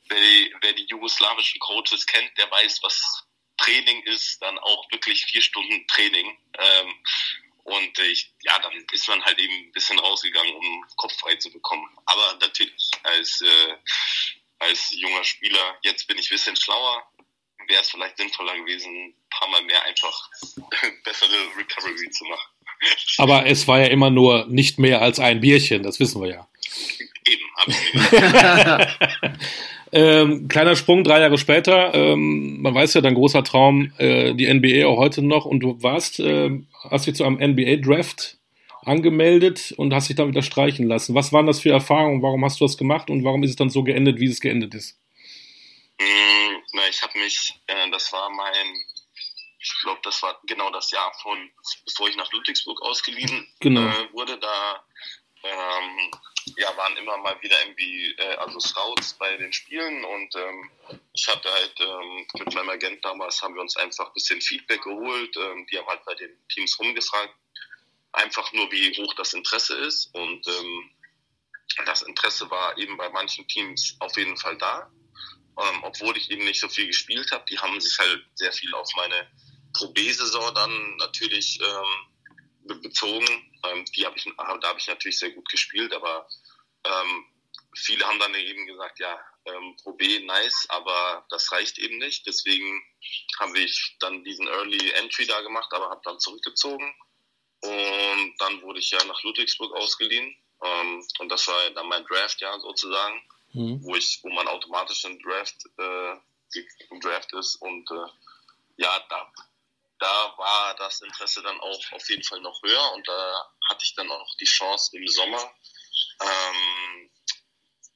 wer 0.09 0.21
die, 0.21 0.55
wer 0.61 0.73
die 0.73 0.87
jugoslawischen 0.87 1.61
Coaches 1.61 2.07
kennt, 2.07 2.31
der 2.39 2.51
weiß, 2.51 2.83
was 2.83 3.25
Training 3.59 4.03
ist, 4.05 4.41
dann 4.41 4.59
auch 4.59 4.91
wirklich 4.91 5.25
vier 5.27 5.43
Stunden 5.43 5.87
Training. 5.89 6.39
Ähm, 6.59 6.95
und 7.65 7.99
ich, 8.11 8.33
ja, 8.43 8.59
dann 8.59 8.73
ist 8.93 9.09
man 9.09 9.25
halt 9.25 9.39
eben 9.39 9.53
ein 9.53 9.73
bisschen 9.73 9.99
rausgegangen, 9.99 10.55
um 10.55 10.85
Kopf 10.97 11.19
frei 11.19 11.35
zu 11.37 11.51
bekommen. 11.51 11.87
Aber 12.05 12.37
natürlich 12.41 12.91
als, 13.03 13.41
äh, 13.41 13.75
als 14.59 14.91
junger 14.91 15.25
Spieler, 15.25 15.79
jetzt 15.83 16.07
bin 16.07 16.19
ich 16.19 16.31
ein 16.31 16.35
bisschen 16.35 16.57
schlauer, 16.57 17.03
wäre 17.67 17.81
es 17.81 17.91
vielleicht 17.91 18.19
sinnvoller 18.19 18.57
gewesen, 18.59 18.93
ein 18.95 19.15
paar 19.31 19.49
Mal 19.49 19.63
mehr 19.63 19.83
einfach 19.85 20.31
bessere 21.05 21.57
Recovery 21.57 22.11
zu 22.11 22.25
machen. 22.25 22.51
Aber 23.19 23.47
es 23.47 23.67
war 23.67 23.79
ja 23.81 23.87
immer 23.87 24.11
nur 24.11 24.47
nicht 24.47 24.79
mehr 24.79 25.01
als 25.01 25.19
ein 25.19 25.41
Bierchen, 25.41 25.83
das 25.83 25.99
wissen 26.01 26.21
wir 26.21 26.31
ja. 26.31 26.49
Eben, 27.27 27.45
absolut. 27.57 28.99
ähm, 29.95 30.49
kleiner 30.49 30.75
Sprung, 30.75 31.05
drei 31.05 31.21
Jahre 31.21 31.39
später. 31.39 31.95
Ähm, 31.95 32.61
man 32.61 32.75
weiß 32.75 32.95
ja, 32.95 33.01
dein 33.01 33.15
großer 33.15 33.45
Traum, 33.45 33.93
äh, 33.99 34.35
die 34.35 34.53
NBA 34.53 34.87
auch 34.87 34.99
heute 34.99 35.23
noch. 35.23 35.45
Und 35.45 35.61
du 35.61 35.81
warst, 35.83 36.19
äh, 36.19 36.51
hast 36.91 37.07
dich 37.07 37.15
zu 37.15 37.25
einem 37.25 37.39
NBA-Draft 37.39 38.37
angemeldet 38.83 39.73
und 39.77 39.95
hast 39.95 40.09
dich 40.09 40.17
dann 40.17 40.29
wieder 40.29 40.43
streichen 40.43 40.89
lassen. 40.89 41.15
Was 41.15 41.33
waren 41.33 41.47
das 41.47 41.61
für 41.61 41.71
Erfahrungen? 41.71 42.23
Warum 42.23 42.45
hast 42.45 42.61
du 42.61 42.65
das 42.65 42.77
gemacht 42.77 43.09
und 43.09 43.23
warum 43.25 43.45
ist 43.45 43.51
es 43.51 43.57
dann 43.57 43.71
so 43.71 43.85
geendet, 43.85 44.19
wie 44.19 44.27
es 44.27 44.41
geendet 44.41 44.75
ist? 44.75 44.99
Mm, 46.01 46.57
na, 46.73 46.83
ich 46.91 47.01
habe 47.01 47.17
mich, 47.19 47.55
äh, 47.69 47.91
das 47.91 48.13
war 48.13 48.29
mein 48.31 48.75
ich 49.65 49.81
glaube, 49.83 50.01
das 50.03 50.23
war 50.23 50.39
genau 50.47 50.71
das 50.71 50.91
Jahr 50.91 51.11
von, 51.23 51.39
bevor 51.87 52.09
ich 52.09 52.17
nach 52.17 52.31
Ludwigsburg 52.33 52.83
ausgeliehen 52.83 53.49
genau. 53.61 53.89
äh, 53.89 54.13
wurde, 54.13 54.39
da 54.39 54.85
ähm, 55.45 56.11
ja, 56.57 56.77
waren 56.77 56.97
immer 56.97 57.17
mal 57.19 57.41
wieder 57.43 57.61
irgendwie, 57.63 58.15
äh, 58.19 58.37
also 58.37 58.61
Scouts 58.61 59.15
bei 59.15 59.37
den 59.37 59.53
Spielen 59.53 60.05
und 60.05 60.35
ähm, 60.35 60.71
ich 61.13 61.29
hatte 61.29 61.51
halt 61.51 61.75
ähm, 61.81 62.27
mit 62.39 62.55
meinem 62.55 62.69
Agent 62.71 63.05
damals 63.05 63.43
haben 63.43 63.55
wir 63.55 63.63
uns 63.63 63.77
einfach 63.77 64.09
ein 64.09 64.15
bisschen 64.15 64.41
Feedback 64.41 64.83
geholt. 64.83 65.37
Ähm, 65.37 65.67
die 65.71 65.79
haben 65.79 65.87
halt 65.87 66.05
bei 66.05 66.15
den 66.15 66.37
Teams 66.49 66.79
rumgefragt, 66.79 67.35
einfach 68.13 68.53
nur 68.53 68.71
wie 68.71 68.97
hoch 68.99 69.15
das 69.15 69.33
Interesse 69.33 69.75
ist 69.77 70.15
und 70.15 70.47
ähm, 70.47 70.91
das 71.87 72.03
Interesse 72.03 72.51
war 72.51 72.77
eben 72.79 72.97
bei 72.97 73.09
manchen 73.11 73.47
Teams 73.49 73.97
auf 74.01 74.17
jeden 74.17 74.37
Fall 74.37 74.57
da. 74.59 74.91
Ähm, 75.57 75.85
obwohl 75.85 76.17
ich 76.17 76.31
eben 76.31 76.45
nicht 76.45 76.61
so 76.61 76.69
viel 76.69 76.87
gespielt 76.87 77.31
habe, 77.31 77.45
die 77.49 77.59
haben 77.59 77.81
sich 77.81 77.97
halt 77.99 78.25
sehr 78.35 78.53
viel 78.53 78.75
auf 78.75 78.89
meine 78.97 79.29
Pro 79.73 79.89
B-Saison 79.89 80.55
dann 80.55 80.97
natürlich 80.97 81.61
ähm, 81.61 82.81
bezogen. 82.83 83.27
Ähm, 83.65 83.85
die 83.97 84.05
habe 84.05 84.17
ich, 84.17 84.25
da 84.37 84.69
habe 84.69 84.79
ich 84.79 84.87
natürlich 84.87 85.19
sehr 85.19 85.31
gut 85.31 85.49
gespielt, 85.49 85.93
aber 85.93 86.29
ähm, 86.85 87.27
viele 87.75 88.07
haben 88.07 88.19
dann 88.19 88.35
eben 88.35 88.67
gesagt, 88.67 88.99
ja, 88.99 89.19
ähm, 89.47 89.77
Pro 89.83 89.93
B 89.93 90.21
nice, 90.21 90.67
aber 90.69 91.27
das 91.31 91.51
reicht 91.53 91.79
eben 91.79 91.99
nicht. 91.99 92.27
Deswegen 92.27 92.83
habe 93.39 93.59
ich 93.59 93.97
dann 94.01 94.25
diesen 94.25 94.47
Early 94.47 94.91
Entry 94.93 95.27
da 95.27 95.41
gemacht, 95.43 95.73
aber 95.73 95.91
habe 95.91 96.01
dann 96.05 96.21
zurückgezogen. 96.21 96.95
Und 97.61 98.35
dann 98.39 98.63
wurde 98.63 98.79
ich 98.79 98.91
ja 98.91 99.03
nach 99.05 99.23
Ludwigsburg 99.23 99.73
ausgeliehen. 99.75 100.37
Ähm, 100.63 101.07
und 101.19 101.29
das 101.29 101.47
war 101.49 101.71
dann 101.71 101.89
mein 101.89 102.05
Draft-Jahr 102.05 102.61
sozusagen, 102.61 103.23
mhm. 103.53 103.83
wo 103.83 103.97
ich, 103.97 104.21
wo 104.23 104.31
man 104.31 104.49
automatisch 104.49 105.05
im 105.05 105.19
Draft, 105.21 105.57
äh, 105.79 106.13
im 106.91 107.01
Draft 107.01 107.33
ist. 107.35 107.57
Und 107.57 107.91
äh, 107.91 108.07
ja, 108.77 109.07
da 109.09 109.33
da 110.05 110.35
war 110.37 110.75
das 110.77 111.01
Interesse 111.01 111.43
dann 111.43 111.59
auch 111.61 111.93
auf 111.93 112.09
jeden 112.11 112.23
Fall 112.25 112.41
noch 112.41 112.63
höher 112.63 112.93
und 112.93 113.09
da 113.09 113.51
hatte 113.71 113.85
ich 113.85 113.95
dann 113.95 114.11
auch 114.11 114.37
die 114.39 114.45
Chance 114.45 114.95
im 114.95 115.09
Sommer, 115.09 115.55
ähm, 116.21 117.11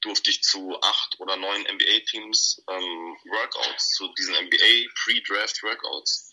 durfte 0.01 0.31
ich 0.31 0.43
zu 0.43 0.81
acht 0.81 1.21
oder 1.21 1.37
neun 1.37 1.63
NBA-Teams 1.63 2.65
ähm, 2.71 3.19
Workouts, 3.25 3.91
zu 3.91 4.09
diesen 4.15 4.35
NBA 4.35 4.89
Pre-Draft 5.05 5.63
Workouts. 5.63 6.31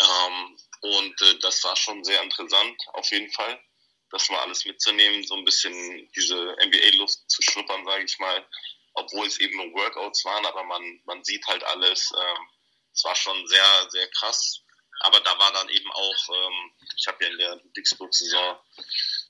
Ähm, 0.00 0.58
und 0.80 1.20
äh, 1.20 1.38
das 1.40 1.62
war 1.64 1.76
schon 1.76 2.02
sehr 2.02 2.22
interessant, 2.22 2.80
auf 2.94 3.10
jeden 3.10 3.30
Fall, 3.32 3.62
das 4.10 4.30
mal 4.30 4.40
alles 4.40 4.64
mitzunehmen, 4.64 5.22
so 5.26 5.34
ein 5.34 5.44
bisschen 5.44 6.10
diese 6.16 6.56
NBA-Luft 6.64 7.18
zu 7.30 7.42
schnuppern, 7.42 7.84
sage 7.84 8.04
ich 8.04 8.18
mal, 8.18 8.48
obwohl 8.94 9.26
es 9.26 9.38
eben 9.38 9.56
nur 9.58 9.74
Workouts 9.74 10.24
waren, 10.24 10.46
aber 10.46 10.64
man, 10.64 11.02
man 11.04 11.22
sieht 11.24 11.46
halt 11.46 11.62
alles. 11.62 12.10
Ähm, 12.16 12.48
es 12.94 13.04
war 13.04 13.14
schon 13.14 13.46
sehr, 13.46 13.90
sehr 13.90 14.08
krass. 14.12 14.62
Aber 15.00 15.20
da 15.20 15.38
war 15.38 15.52
dann 15.52 15.68
eben 15.70 15.90
auch, 15.90 16.28
ähm, 16.28 16.72
ich 16.96 17.06
habe 17.06 17.24
ja 17.24 17.30
in 17.30 17.38
der 17.38 17.56
Dixburg-Saison, 17.76 18.58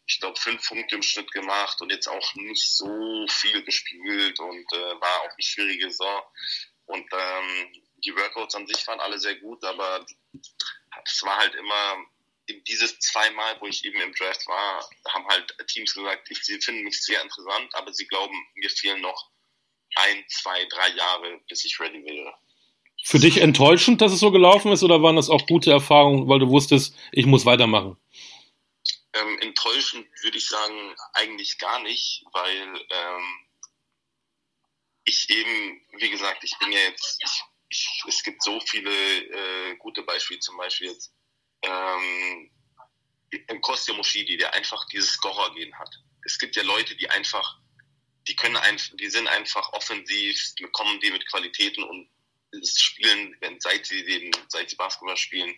ich 0.06 0.18
glaube, 0.18 0.38
fünf 0.38 0.66
Punkte 0.66 0.96
im 0.96 1.02
Schnitt 1.02 1.30
gemacht 1.30 1.80
und 1.80 1.90
jetzt 1.90 2.08
auch 2.08 2.34
nicht 2.34 2.76
so 2.76 3.26
viel 3.28 3.62
gespielt 3.62 4.38
und 4.40 4.72
äh, 4.72 5.00
war 5.00 5.20
auch 5.20 5.30
eine 5.30 5.42
schwierige 5.42 5.90
Saison. 5.90 6.22
Und 6.86 7.06
ähm, 7.12 7.82
die 8.04 8.14
Workouts 8.16 8.56
an 8.56 8.66
sich 8.66 8.84
waren 8.88 9.00
alle 9.00 9.18
sehr 9.18 9.36
gut, 9.36 9.62
aber 9.64 10.04
es 11.04 11.22
war 11.22 11.36
halt 11.36 11.54
immer 11.54 12.04
dieses 12.66 12.98
zweimal, 12.98 13.60
wo 13.60 13.66
ich 13.66 13.84
eben 13.84 14.00
im 14.00 14.12
Draft 14.14 14.46
war, 14.48 14.88
haben 15.08 15.28
halt 15.28 15.54
Teams 15.68 15.94
gesagt, 15.94 16.28
sie 16.28 16.60
finden 16.60 16.82
mich 16.82 17.00
sehr 17.00 17.22
interessant, 17.22 17.72
aber 17.74 17.92
sie 17.92 18.06
glauben, 18.06 18.34
mir 18.54 18.70
fehlen 18.70 19.00
noch 19.00 19.30
ein, 19.94 20.24
zwei, 20.28 20.64
drei 20.66 20.88
Jahre, 20.88 21.40
bis 21.48 21.64
ich 21.64 21.78
ready 21.78 22.04
wäre. 22.04 22.34
Für 23.02 23.19
dich 23.19 23.38
enttäuschend, 23.38 24.00
dass 24.00 24.12
es 24.12 24.21
so 24.21 24.30
gelaufen 24.30 24.73
ist, 24.73 24.83
oder 24.83 25.02
waren 25.02 25.16
das 25.16 25.30
auch 25.30 25.47
gute 25.47 25.71
Erfahrungen, 25.71 26.28
weil 26.28 26.38
du 26.38 26.49
wusstest, 26.49 26.95
ich 27.12 27.26
muss 27.26 27.47
weitermachen? 27.47 27.97
Ähm, 29.12 29.38
enttäuschend 29.40 30.07
würde 30.23 30.38
ich 30.38 30.47
sagen, 30.47 30.95
eigentlich 31.14 31.59
gar 31.59 31.83
nicht, 31.83 32.25
weil 32.33 32.87
ähm, 32.90 33.47
ich 35.04 35.28
eben, 35.30 35.80
wie 35.99 36.11
gesagt, 36.11 36.45
ich 36.45 36.57
bin 36.59 36.71
ja 36.73 36.78
jetzt, 36.80 37.19
ich, 37.25 37.42
ich, 37.71 38.02
es 38.07 38.23
gibt 38.23 38.42
so 38.42 38.61
viele 38.61 38.90
äh, 38.90 39.76
gute 39.78 40.02
Beispiele, 40.02 40.40
zum 40.40 40.57
Beispiel 40.57 40.88
jetzt 40.88 41.12
ähm, 41.62 42.50
Kostja 43.61 43.95
Moschidi, 43.95 44.37
der 44.37 44.54
einfach 44.54 44.87
dieses 44.88 45.12
Scorer-Gehen 45.12 45.76
hat. 45.78 45.95
Es 46.25 46.38
gibt 46.38 46.57
ja 46.57 46.62
Leute, 46.62 46.97
die 46.97 47.09
einfach, 47.11 47.59
die 48.28 48.37
können 48.37 48.57
einfach, 48.57 48.95
die 48.97 49.09
sind 49.09 49.26
einfach 49.28 49.73
offensiv, 49.73 50.54
kommen 50.73 51.00
die 51.00 51.11
mit 51.11 51.26
Qualitäten 51.26 51.83
und 51.83 52.09
spielen, 52.64 53.37
wenn, 53.40 53.61
seit 53.61 53.87
sie 53.87 54.04
den, 54.04 54.30
seit 54.49 54.71
sie 54.71 54.76
Basketball 54.76 55.16
spielen, 55.16 55.57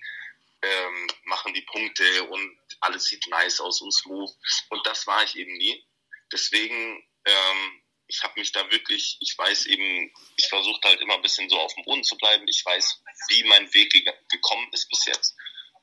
ähm, 0.63 1.09
machen 1.25 1.55
die 1.55 1.63
Punkte 1.63 2.25
und 2.25 2.59
alles 2.81 3.05
sieht 3.07 3.27
nice 3.29 3.61
aus 3.61 3.81
und 3.81 3.93
smooth. 3.93 4.31
Und 4.71 4.87
das 4.87 5.07
war 5.07 5.23
ich 5.25 5.37
eben 5.37 5.57
nie. 5.57 5.85
Deswegen, 6.33 7.05
ähm, 7.25 7.83
ich 8.07 8.23
habe 8.23 8.39
mich 8.39 8.53
da 8.53 8.71
wirklich, 8.71 9.17
ich 9.21 9.37
weiß 9.37 9.67
eben, 9.67 10.13
ich 10.37 10.49
versuchte 10.49 10.89
halt 10.89 11.01
immer 11.01 11.15
ein 11.15 11.23
bisschen 11.23 11.49
so 11.49 11.59
auf 11.59 11.75
dem 11.75 11.85
Boden 11.85 12.05
zu 12.05 12.17
bleiben. 12.17 12.47
Ich 12.49 12.65
weiß, 12.65 13.03
wie 13.29 13.45
mein 13.45 13.73
Weg 13.75 13.91
ge 13.91 14.05
gekommen 14.31 14.69
ist 14.73 14.89
bis 14.89 15.05
jetzt. 15.07 15.37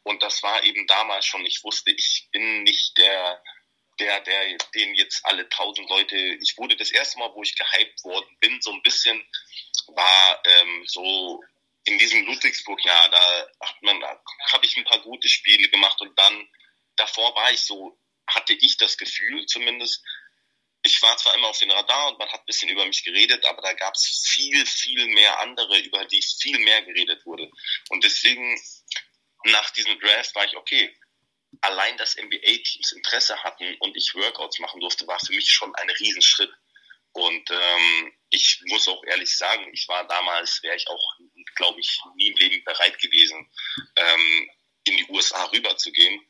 Und 0.04 0.24
das 0.24 0.42
war 0.44 0.63
eben 0.63 0.88
damals 0.88 1.25
schon, 1.25 1.46
ich 1.46 1.63
wusste, 1.63 1.92
ich 1.92 2.30
bin 2.32 2.63
nicht 2.63 2.98
der, 2.98 3.44
der, 4.00 4.22
der, 4.22 4.58
den 4.74 4.96
jetzt 4.96 5.25
alle 5.25 5.48
tausend 5.50 5.89
Leute, 5.89 6.15
ich 6.15 6.58
wurde 6.58 6.75
das 6.75 6.91
erste 6.91 7.20
Mal, 7.20 7.34
wo 7.34 7.44
ich 7.44 7.56
gehypt 7.56 8.03
worden 8.03 8.38
bin, 8.39 8.62
so 8.62 8.72
ein 8.72 8.82
bisschen 8.82 9.22
war 9.88 10.41
ähm, 10.46 10.84
so 10.88 11.44
in 11.86 11.98
diesem 11.98 12.25
Ludwigsburg-Jahr, 12.25 13.10
da 13.10 13.48
hat 13.62 13.82
man, 13.82 14.03
habe 14.03 14.65
ich 14.65 14.77
ein 14.77 14.84
paar 14.84 15.01
gute 15.01 15.27
Spiele 15.27 15.70
gemacht 15.70 16.00
und 16.01 16.18
dann 16.18 16.48
davor 16.96 17.36
war 17.36 17.51
ich 17.51 17.62
so, 17.62 17.98
hatte 18.27 18.53
ich 18.53 18.77
das 18.77 18.98
Gefühl 18.98 19.46
zumindest, 19.48 20.03
ich 20.84 21.01
war 21.01 21.18
zwar 21.18 21.36
immer 21.36 21.48
auf 21.48 21.60
den 21.60 21.72
Radar 21.72 22.10
und 22.10 22.20
man 22.20 22.29
hat 22.29 22.41
ein 22.41 22.46
bisschen 22.46 22.70
über 22.70 22.86
mich 22.86 23.03
geredet, 23.03 23.46
aber 23.46 23.62
da 23.62 23.74
gab 23.74 23.96
es 23.96 24.29
viel, 24.32 24.65
viel 24.65 25.08
mehr 25.08 25.39
andere, 25.39 25.77
über 25.79 26.06
die 26.06 26.22
viel 26.22 26.58
mehr 26.60 26.82
geredet 26.84 27.25
wurde. 27.25 27.51
Und 27.89 28.03
deswegen 28.03 28.58
nach 29.46 29.70
diesem 29.72 30.00
Draft 30.00 30.36
war 30.36 30.46
ich, 30.46 30.56
okay, 30.56 30.96
allein 31.62 31.98
dass 31.98 32.18
NBA-Teams 32.18 32.92
Interesse 32.94 33.44
hatten 33.44 33.75
und 33.80 33.96
ich 33.96 34.13
Workouts 34.16 34.60
machen 34.60 34.80
durfte, 34.80 35.08
war 35.08 35.20
für 35.20 35.34
mich 35.34 35.50
schon 35.50 35.74
ein 35.75 35.89
Riesenschritt. 35.89 36.51
Und 37.12 37.50
ähm, 37.50 38.13
ich 38.30 38.62
muss 38.68 38.88
auch 38.88 39.04
ehrlich 39.06 39.36
sagen, 39.36 39.68
ich 39.74 39.88
war 39.88 40.08
damals, 40.08 40.62
wäre 40.62 40.75
ich 40.75 40.88
auch, 40.88 41.16
glaube 41.56 41.80
ich, 41.80 42.00
nie 42.16 42.28
im 42.28 42.38
Leben 42.38 42.63
bereit 42.63 43.00
gewesen, 43.00 43.50
ähm, 43.96 44.51
in 44.86 44.98
die 44.98 45.08
USA 45.10 45.46
rüber 45.46 45.75
zu 45.78 45.92
gehen. 45.92 46.22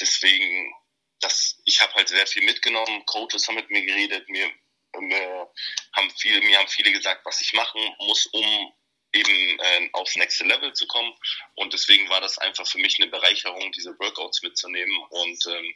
Deswegen 0.00 0.74
das, 1.22 1.60
ich 1.64 1.80
habe 1.80 1.94
halt 1.94 2.08
sehr 2.08 2.26
viel 2.26 2.44
mitgenommen. 2.44 3.06
Coaches 3.06 3.46
haben 3.48 3.54
mit 3.54 3.70
mir 3.70 3.84
geredet, 3.84 4.28
mir, 4.28 4.50
mir 4.98 5.52
haben 5.96 6.10
viele, 6.18 6.40
mir 6.42 6.58
haben 6.58 6.68
viele 6.68 6.92
gesagt, 6.92 7.24
was 7.24 7.40
ich 7.40 7.52
machen 7.52 7.80
muss, 7.98 8.26
um 8.26 8.72
eben 9.12 9.58
äh, 9.58 9.90
aufs 9.92 10.16
nächste 10.16 10.44
Level 10.44 10.72
zu 10.72 10.86
kommen. 10.86 11.12
Und 11.54 11.72
deswegen 11.72 12.08
war 12.08 12.20
das 12.20 12.38
einfach 12.38 12.66
für 12.66 12.78
mich 12.78 12.96
eine 13.00 13.10
Bereicherung, 13.10 13.72
diese 13.72 13.98
Workouts 13.98 14.42
mitzunehmen. 14.42 14.96
Und 15.10 15.46
ähm, 15.46 15.74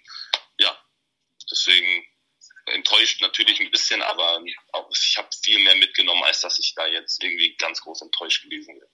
ja, 0.59 0.77
deswegen 1.51 2.05
enttäuscht 2.67 3.21
natürlich 3.21 3.61
ein 3.61 3.71
bisschen, 3.71 4.03
aber 4.03 4.43
ich 4.91 5.15
habe 5.17 5.29
viel 5.43 5.59
mehr 5.63 5.77
mitgenommen, 5.77 6.23
als 6.25 6.41
dass 6.41 6.59
ich 6.59 6.75
da 6.75 6.87
jetzt 6.87 7.23
irgendwie 7.23 7.57
ganz 7.57 7.81
groß 7.81 8.03
enttäuscht 8.03 8.45
gewesen 8.45 8.75
wäre. 8.75 8.91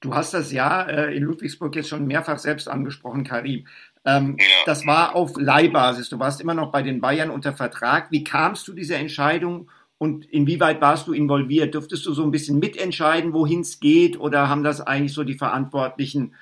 Du 0.00 0.14
hast 0.14 0.34
das 0.34 0.50
Jahr 0.50 0.88
äh, 0.88 1.16
in 1.16 1.22
Ludwigsburg 1.22 1.74
jetzt 1.76 1.88
schon 1.88 2.06
mehrfach 2.06 2.38
selbst 2.38 2.68
angesprochen, 2.68 3.24
Karim. 3.24 3.68
Ähm, 4.04 4.36
ja. 4.38 4.46
Das 4.66 4.84
war 4.84 5.14
auf 5.14 5.36
Leihbasis. 5.36 6.08
Du 6.08 6.18
warst 6.18 6.40
immer 6.40 6.54
noch 6.54 6.72
bei 6.72 6.82
den 6.82 7.00
Bayern 7.00 7.30
unter 7.30 7.54
Vertrag. 7.54 8.10
Wie 8.10 8.24
kamst 8.24 8.66
du 8.66 8.72
dieser 8.72 8.96
Entscheidung 8.96 9.70
und 10.02 10.24
inwieweit 10.32 10.80
warst 10.80 11.06
du 11.06 11.12
involviert? 11.12 11.74
Dürftest 11.74 12.04
du 12.06 12.12
so 12.12 12.24
ein 12.24 12.32
bisschen 12.32 12.58
mitentscheiden, 12.58 13.32
wohin 13.32 13.60
es 13.60 13.78
geht, 13.78 14.18
oder 14.18 14.48
haben 14.48 14.64
das 14.64 14.80
eigentlich 14.80 15.14
so 15.14 15.22
die 15.22 15.38
Verantwortlichen 15.38 16.36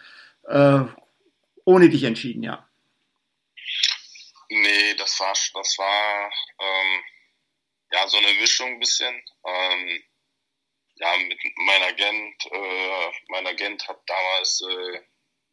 äh, 0.49 0.81
ohne 1.67 1.91
dich 1.91 2.05
entschieden, 2.05 2.43
ja? 2.43 2.67
Nee, 4.49 4.95
das 4.97 5.21
war, 5.21 5.35
das 5.35 5.77
war 5.77 6.33
ähm, 6.59 7.05
ja 7.93 8.09
so 8.09 8.17
eine 8.17 8.33
Mischung 8.41 8.69
ein 8.69 8.81
bisschen. 8.81 9.15
Ähm, 9.45 10.03
ja, 10.95 11.19
mit 11.19 11.39
meinem 11.57 11.83
Agent, 11.83 12.47
äh, 12.47 13.13
mein 13.29 13.47
Agent 13.47 13.87
hat 13.87 14.01
damals 14.07 14.63
äh, 14.71 15.01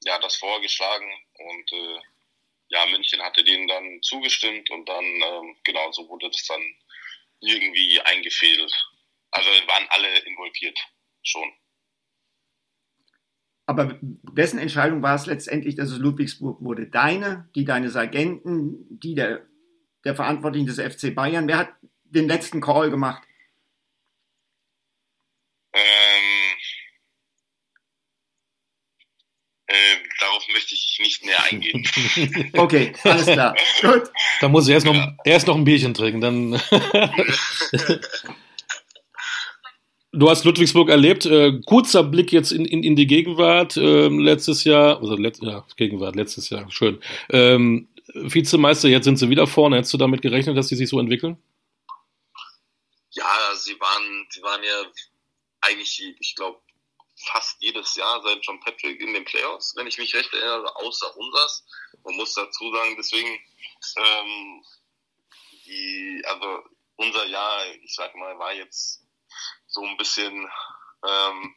ja 0.06 0.18
das 0.20 0.38
vorgeschlagen 0.38 1.12
und 1.40 1.74
äh, 1.74 2.00
ja, 2.70 2.86
München 2.86 3.22
hatte 3.22 3.44
denen 3.44 3.68
dann 3.68 4.02
zugestimmt 4.02 4.70
und 4.70 4.88
dann, 4.88 5.04
ähm, 5.04 5.58
genau, 5.66 5.92
so 5.92 6.08
wurde 6.08 6.30
das 6.30 6.46
dann 6.46 6.62
irgendwie 7.42 8.00
eingefädelt. 8.02 8.74
Also 9.32 9.50
waren 9.50 9.88
alle 9.90 10.20
involviert 10.20 10.80
schon. 11.24 11.52
Aber 13.66 14.00
wessen 14.24 14.60
Entscheidung 14.60 15.04
war 15.04 15.16
es 15.16 15.26
letztendlich, 15.26 15.76
dass 15.76 15.90
es 15.92 15.98
Ludwigsburg 15.98 16.62
wurde? 16.62 16.88
Deine, 16.88 17.50
die 17.54 17.66
deines 17.66 17.98
Agenten, 17.98 19.00
die 19.00 19.14
der, 19.14 19.46
der 20.06 20.16
Verantwortlichen 20.16 20.68
des 20.68 20.80
FC 20.80 21.14
Bayern? 21.14 21.50
Wer 21.50 21.58
hat 21.58 21.76
den 22.06 22.30
letzten 22.30 22.62
Call 22.62 22.90
gemacht? 22.90 23.24
Ähm, 25.74 26.56
äh, 29.78 29.98
darauf 30.20 30.48
möchte 30.54 30.74
ich 30.74 30.98
nicht 31.00 31.26
näher 31.26 31.44
eingehen. 31.52 31.88
okay, 32.58 32.94
alles 33.04 33.26
klar. 33.26 33.56
Gut. 33.82 34.04
Da 34.42 34.50
muss 34.50 34.68
ich 34.68 34.74
erst 34.74 34.86
noch, 34.86 34.96
ja. 34.96 35.16
erst 35.26 35.48
noch 35.48 35.56
ein 35.56 35.64
Bierchen 35.64 35.94
trinken. 35.94 36.22
Dann 36.22 36.62
Du 40.14 40.30
hast 40.30 40.46
Ludwigsburg 40.46 40.90
erlebt. 40.90 41.26
Äh, 41.28 41.60
kurzer 41.66 42.04
Blick 42.04 42.32
jetzt 42.32 42.52
in, 42.52 42.66
in, 42.66 42.82
in 42.82 42.96
die 42.96 43.06
Gegenwart. 43.06 43.78
Ähm, 43.78 44.20
letztes 44.20 44.64
Jahr, 44.64 45.00
also 45.00 45.16
let, 45.16 45.38
ja, 45.42 45.64
Gegenwart, 45.76 46.16
letztes 46.16 46.50
Jahr, 46.50 46.72
schön. 46.72 47.00
Ähm, 47.30 47.88
Vizemeister, 48.16 48.88
jetzt 48.88 49.04
sind 49.04 49.18
sie 49.18 49.30
wieder 49.30 49.46
vorne. 49.46 49.78
Hättest 49.78 49.94
du 49.94 49.98
damit 49.98 50.24
gerechnet, 50.24 50.58
dass 50.58 50.70
sie 50.70 50.76
sich 50.76 50.90
so 50.90 51.00
entwickeln? 51.00 51.38
Ja, 53.12 53.26
sie 53.56 53.80
waren, 53.80 54.28
sie 54.30 54.42
waren 54.42 54.64
ja 54.64 54.92
eigentlich, 55.62 56.02
ich 56.20 56.36
glaube, 56.36 56.60
fast 57.26 57.62
jedes 57.62 57.96
Jahr 57.96 58.22
seit 58.24 58.46
John 58.46 58.60
Patrick 58.60 59.00
in 59.02 59.14
den 59.14 59.26
Playoffs, 59.26 59.76
wenn 59.76 59.88
ich 59.88 59.98
mich 59.98 60.14
recht 60.14 60.34
erinnere, 60.34 60.76
außer 60.76 61.16
unseres. 61.18 61.66
Man 62.04 62.16
muss 62.16 62.34
dazu 62.34 62.72
sagen, 62.74 62.96
deswegen, 62.98 63.40
ähm, 63.98 64.66
die, 65.66 66.22
also 66.26 66.64
unser 66.96 67.26
Jahr, 67.26 67.66
ich 67.84 67.94
sag 67.94 68.16
mal, 68.16 68.38
war 68.40 68.54
jetzt 68.54 69.04
so 69.68 69.84
ein 69.84 69.98
bisschen, 69.98 70.34
ähm, 71.08 71.56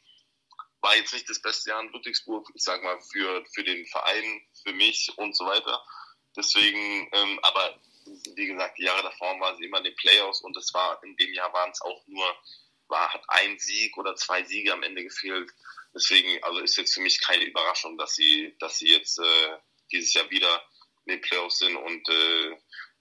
war 0.81 0.97
jetzt 0.97 1.13
nicht 1.13 1.29
das 1.29 1.43
beste 1.43 1.71
Jahr 1.71 1.83
in 1.83 1.93
Ludwigsburg, 1.93 2.49
ich 2.55 2.63
sag 2.63 2.83
mal, 2.83 2.99
für, 3.13 3.45
für 3.55 3.65
den 3.65 3.87
Verein, 3.87 4.47
für 4.63 4.73
mich 4.73 5.13
und 5.17 5.37
so 5.37 5.47
weiter. 5.47 5.85
Deswegen, 6.37 7.09
ähm, 7.13 7.39
aber 7.43 7.79
wie 8.35 8.47
gesagt, 8.47 8.79
die 8.79 8.85
Jahre 8.85 9.03
davor 9.03 9.39
waren 9.41 9.57
sie 9.57 9.65
immer 9.65 9.79
in 9.79 9.85
den 9.85 9.97
Playoffs 9.97 10.41
und 10.41 10.57
es 10.57 10.73
war, 10.73 11.03
in 11.05 11.17
dem 11.17 11.33
Jahr 11.35 11.53
waren 11.53 11.71
es 11.71 11.81
auch 11.83 12.03
nur 12.07 12.37
war, 12.91 13.13
hat 13.13 13.25
ein 13.29 13.59
Sieg 13.59 13.97
oder 13.97 14.17
zwei 14.17 14.45
Siege 14.45 14.73
am 14.73 14.83
Ende 14.83 15.03
gefehlt. 15.03 15.51
Deswegen, 15.95 16.43
also 16.45 16.61
ist 16.61 16.77
jetzt 16.77 16.95
für 16.95 17.01
mich 17.01 17.21
keine 17.21 17.45
Überraschung, 17.45 17.99
dass 17.99 18.15
sie, 18.15 18.55
dass 18.61 18.79
sie 18.79 18.89
jetzt 18.89 19.19
äh, 19.19 19.59
dieses 19.91 20.15
Jahr 20.15 20.31
wieder 20.31 20.63
in 21.07 21.15
den 21.15 21.21
Playoffs 21.21 21.59
sind 21.59 21.77
und 21.77 22.09
äh, 22.09 22.57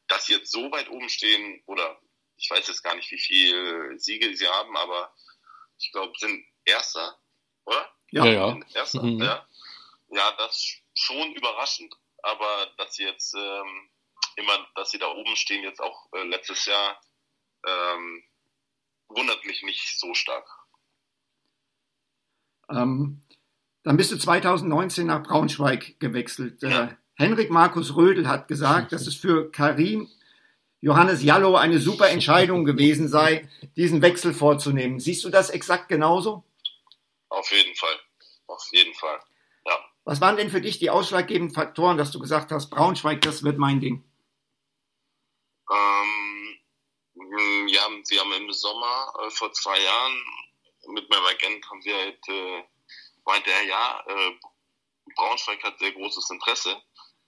dass 0.07 0.25
sie 0.25 0.33
jetzt 0.33 0.51
so 0.51 0.71
weit 0.71 0.89
oben 0.89 1.09
stehen 1.09 1.61
oder 1.65 1.99
ich 2.37 2.49
weiß 2.49 2.67
jetzt 2.67 2.83
gar 2.83 2.95
nicht, 2.95 3.11
wie 3.11 3.19
viele 3.19 3.99
Siege 3.99 4.35
sie 4.35 4.47
haben, 4.47 4.75
aber 4.77 5.13
ich 5.77 5.91
glaube, 5.91 6.13
sind 6.17 6.45
Erster, 6.65 7.19
oder? 7.65 7.93
Ja, 8.11 8.25
ja. 8.25 8.59
Erster, 8.73 9.03
mhm. 9.03 9.21
ja. 9.21 9.47
Ja, 10.11 10.31
das 10.37 10.79
schon 10.95 11.33
überraschend, 11.33 11.93
aber 12.23 12.71
dass 12.77 12.95
sie 12.95 13.03
jetzt 13.03 13.33
ähm, 13.35 13.89
immer, 14.35 14.67
dass 14.75 14.91
sie 14.91 14.97
da 14.97 15.07
oben 15.07 15.35
stehen, 15.35 15.63
jetzt 15.63 15.79
auch 15.79 16.11
äh, 16.13 16.23
letztes 16.23 16.65
Jahr, 16.65 17.01
ähm, 17.65 18.23
wundert 19.09 19.43
mich 19.45 19.63
nicht 19.63 19.99
so 19.99 20.13
stark. 20.13 20.47
Ähm, 22.69 23.21
dann 23.83 23.97
bist 23.97 24.11
du 24.11 24.17
2019 24.17 25.07
nach 25.07 25.23
Braunschweig 25.23 25.99
gewechselt. 25.99 26.61
Ja. 26.61 26.85
Äh, 26.85 26.95
Henrik 27.15 27.49
Markus 27.49 27.95
Rödel 27.95 28.27
hat 28.27 28.47
gesagt, 28.47 28.93
dass 28.93 29.07
es 29.07 29.15
für 29.15 29.51
Karim 29.51 30.09
Johannes 30.81 31.21
Jallo 31.21 31.55
eine 31.55 31.79
super 31.79 32.09
Entscheidung 32.09 32.63
gewesen 32.63 33.09
sei, 33.09 33.49
diesen 33.75 34.01
Wechsel 34.01 34.33
vorzunehmen. 34.33 34.99
Siehst 34.99 35.25
du 35.25 35.29
das 35.29 35.49
exakt 35.49 35.89
genauso? 35.89 36.45
Auf 37.27 37.51
jeden 37.51 37.75
Fall. 37.75 37.95
Auf 38.47 38.65
jeden 38.71 38.93
Fall. 38.93 39.19
Ja. 39.65 39.73
Was 40.05 40.21
waren 40.21 40.37
denn 40.37 40.49
für 40.49 40.61
dich 40.61 40.79
die 40.79 40.89
ausschlaggebenden 40.89 41.53
Faktoren, 41.53 41.97
dass 41.97 42.11
du 42.11 42.19
gesagt 42.19 42.51
hast, 42.51 42.69
Braunschweig, 42.69 43.21
das 43.21 43.43
wird 43.43 43.57
mein 43.57 43.81
Ding? 43.81 44.03
Ähm, 45.69 46.38
ja, 47.67 47.89
wir 48.07 48.19
haben 48.19 48.33
im 48.33 48.51
Sommer 48.51 49.13
äh, 49.23 49.29
vor 49.29 49.51
zwei 49.53 49.79
Jahren 49.79 50.23
mit 50.87 51.09
meinem 51.09 51.25
Agent 51.25 51.69
haben 51.69 51.83
wir 51.83 51.95
halt, 51.95 52.27
äh, 52.27 52.63
meinte 53.25 53.51
er, 53.51 53.63
ja, 53.63 54.03
äh, 54.07 54.31
Braunschweig 55.15 55.63
hat 55.63 55.79
sehr 55.79 55.91
großes 55.91 56.29
Interesse. 56.29 56.81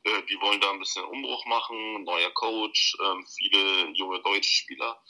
Äh, 0.04 0.24
die 0.24 0.40
wollen 0.42 0.62
da 0.62 0.72
ein 0.72 0.80
bisschen 0.80 1.06
Umbruch 1.06 1.46
machen, 1.46 2.04
neuer 2.04 2.32
Coach, 2.32 2.96
äh, 3.00 3.24
viele 3.38 3.90
junge 3.94 4.22
deutsche 4.22 4.50
Spieler. 4.50 5.02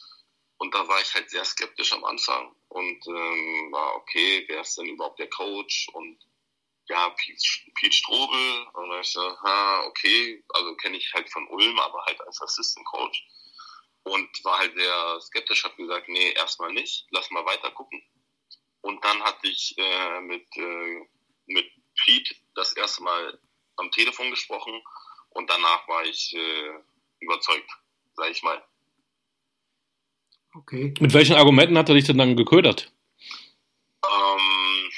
Und 0.58 0.74
da 0.76 0.88
war 0.88 1.02
ich 1.02 1.14
halt 1.14 1.30
sehr 1.30 1.44
skeptisch 1.44 1.92
am 1.94 2.04
Anfang 2.06 2.56
und 2.68 3.08
ähm, 3.08 3.72
war, 3.72 3.96
okay, 3.96 4.46
wer 4.48 4.62
ist 4.62 4.78
denn 4.78 4.90
überhaupt 4.90 5.18
der 5.18 5.30
Coach? 5.30 5.90
Und 5.94 6.20
ja, 6.88 7.10
Piet 7.10 7.96
Strobel. 7.96 8.68
Und 8.74 8.90
dann 8.90 9.02
ich 9.02 9.12
so, 9.12 9.22
ha, 9.22 9.84
okay, 9.86 10.44
also 10.50 10.76
kenne 10.76 10.98
ich 10.98 11.12
halt 11.14 11.32
von 11.32 11.48
Ulm, 11.48 11.80
aber 11.80 12.06
halt 12.06 12.22
als 12.22 12.42
Assistant 12.42 12.86
Coach 12.86 13.26
und 14.04 14.44
war 14.44 14.60
halt 14.60 14.76
sehr 14.76 15.22
skeptisch, 15.22 15.64
habe 15.64 15.76
gesagt, 15.76 16.10
nee, 16.10 16.32
erstmal 16.34 16.74
nicht, 16.74 17.08
lass 17.12 17.30
mal 17.32 17.46
weiter 17.46 17.72
gucken. 17.72 18.02
Und 18.82 19.04
dann 19.04 19.22
hatte 19.24 19.48
ich 19.48 19.76
äh, 19.78 20.22
mit, 20.22 20.46
äh, 20.58 21.08
mit 21.46 21.72
Pete 22.04 22.36
das 22.56 22.74
erste 22.74 23.04
Mal 23.04 23.40
am 23.78 23.92
Telefon 23.92 24.30
gesprochen 24.32 24.82
und 25.30 25.50
danach 25.50 25.88
war 25.88 26.04
ich 26.06 26.34
äh, 26.36 26.74
überzeugt, 27.20 27.70
sag 28.16 28.32
ich 28.32 28.42
mal. 28.44 28.64
Okay. 30.54 30.94
Mit 31.00 31.14
welchen 31.14 31.36
Argumenten 31.36 31.78
hat 31.78 31.90
er 31.90 31.96
dich 31.96 32.06
denn 32.06 32.18
dann 32.18 32.36
geködert? 32.36 32.92
Ähm, 34.04 34.92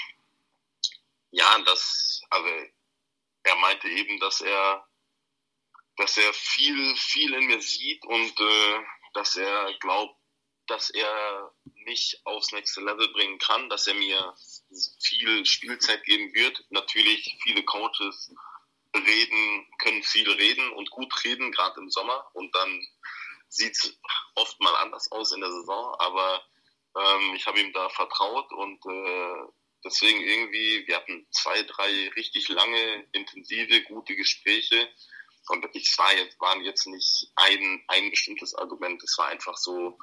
ja, 1.32 1.60
das, 1.66 2.24
also 2.30 2.50
er 3.44 3.56
meinte 3.58 3.88
eben, 3.88 4.20
dass 4.20 4.42
er 4.42 4.88
dass 5.97 6.17
er 6.17 6.34
viel, 6.34 6.95
viel 6.95 7.34
in 7.34 7.45
mir 7.45 7.62
sieht 7.62 8.03
und 8.06 8.39
äh, 8.39 8.79
dass 9.13 9.36
er 9.36 9.73
glaubt, 9.79 10.17
dass 10.67 10.89
er 10.89 11.53
mich 11.86 12.21
aufs 12.23 12.51
nächste 12.51 12.82
Level 12.82 13.10
bringen 13.10 13.38
kann, 13.38 13.69
dass 13.69 13.88
er 13.88 13.93
mir 13.93 14.36
viel 15.01 15.45
Spielzeit 15.45 16.03
geben 16.06 16.34
wird. 16.34 16.63
Natürlich, 16.69 17.38
viele 17.43 17.63
Coaches 17.63 18.34
reden, 18.95 19.67
können 19.79 20.03
viel 20.03 20.29
reden 20.32 20.71
und 20.73 20.89
gut 20.89 21.13
reden, 21.23 21.51
gerade 21.51 21.79
im 21.79 21.89
Sommer. 21.89 22.29
Und 22.34 22.53
dann 22.56 22.88
sieht 23.49 23.73
es 23.73 23.99
oft 24.36 24.60
mal 24.62 24.75
anders 24.77 25.12
aus 25.12 25.32
in 25.34 25.41
der 25.41 25.51
Saison. 25.51 25.95
Aber 25.99 26.43
ähm, 26.97 27.36
ich 27.36 27.45
habe 27.45 27.60
ihm 27.60 27.73
da 27.73 27.89
vertraut 27.89 28.51
und 28.53 28.86
äh, 28.86 29.51
deswegen 29.84 30.21
irgendwie, 30.21 30.88
wir 30.88 30.95
hatten 30.95 31.27
zwei, 31.32 31.62
drei 31.63 32.10
richtig 32.15 32.47
lange, 32.49 33.08
intensive, 33.12 33.84
gute 33.84 34.15
Gespräche 34.15 34.89
und 35.49 35.65
ich 35.73 35.97
war 35.97 36.13
jetzt, 36.15 36.39
waren 36.39 36.63
jetzt 36.63 36.88
nicht 36.88 37.32
ein, 37.36 37.84
ein 37.88 38.10
bestimmtes 38.10 38.56
Argument, 38.56 39.01
es 39.03 39.17
war 39.17 39.27
einfach 39.27 39.58
so 39.58 39.97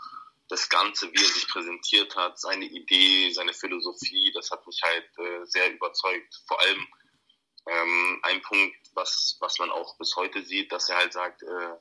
das 0.49 0.69
Ganze, 0.69 1.13
wie 1.13 1.23
er 1.23 1.29
sich 1.29 1.49
präsentiert 1.49 2.15
hat, 2.17 2.39
seine 2.39 2.67
Idee, 2.67 3.33
seine 3.33 3.55
Philosophie, 3.55 4.33
das 4.35 4.51
hat 4.51 4.67
mich 4.67 4.81
halt 4.83 5.09
äh, 5.19 5.45
sehr 5.45 5.73
überzeugt. 5.73 6.43
Vor 6.47 6.61
allem 6.61 6.87
Ähm, 7.67 8.21
ein 8.23 8.41
Punkt, 8.41 8.75
was, 8.95 9.37
was 9.41 9.59
man 9.59 9.71
auch 9.71 9.99
bis 9.99 10.17
heute 10.17 10.43
sieht, 10.43 10.73
dass 10.73 10.89
er 10.89 10.97
halt 10.97 11.13
sagt, 11.13 11.43
äh, 11.43 11.77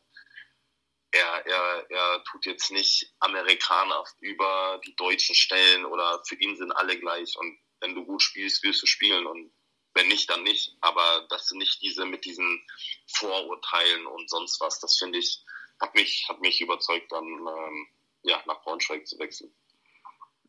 er, 1.11 1.45
er, 1.45 1.85
er 1.89 2.23
tut 2.25 2.45
jetzt 2.45 2.69
nicht 2.69 3.15
Amerikaner 3.21 4.03
über 4.19 4.81
die 4.85 4.93
Deutschen 4.97 5.35
stellen 5.35 5.85
oder 5.85 6.21
für 6.27 6.35
ihn 6.35 6.57
sind 6.57 6.73
alle 6.73 6.99
gleich. 6.99 7.33
Und 7.37 7.57
wenn 7.79 7.95
du 7.95 8.03
gut 8.05 8.21
spielst, 8.21 8.61
wirst 8.61 8.81
du 8.81 8.87
spielen. 8.87 9.25
Und 9.25 9.53
wenn 9.99 10.07
nicht, 10.07 10.29
dann 10.29 10.43
nicht. 10.43 10.75
Aber 10.81 11.25
das 11.29 11.47
sind 11.47 11.59
nicht 11.59 11.81
diese 11.81 12.05
mit 12.05 12.25
diesen 12.25 12.62
Vorurteilen 13.07 14.05
und 14.05 14.29
sonst 14.29 14.59
was. 14.62 14.79
Das 14.79 14.97
finde 14.97 15.19
ich, 15.19 15.43
hat 15.79 15.93
mich, 15.95 16.25
hat 16.29 16.41
mich 16.41 16.62
überzeugt, 16.62 17.12
dann 17.12 17.25
ähm, 17.25 17.88
ja, 18.23 18.41
nach 18.47 18.62
Braunschweig 18.63 19.07
zu 19.07 19.19
wechseln. 19.19 19.51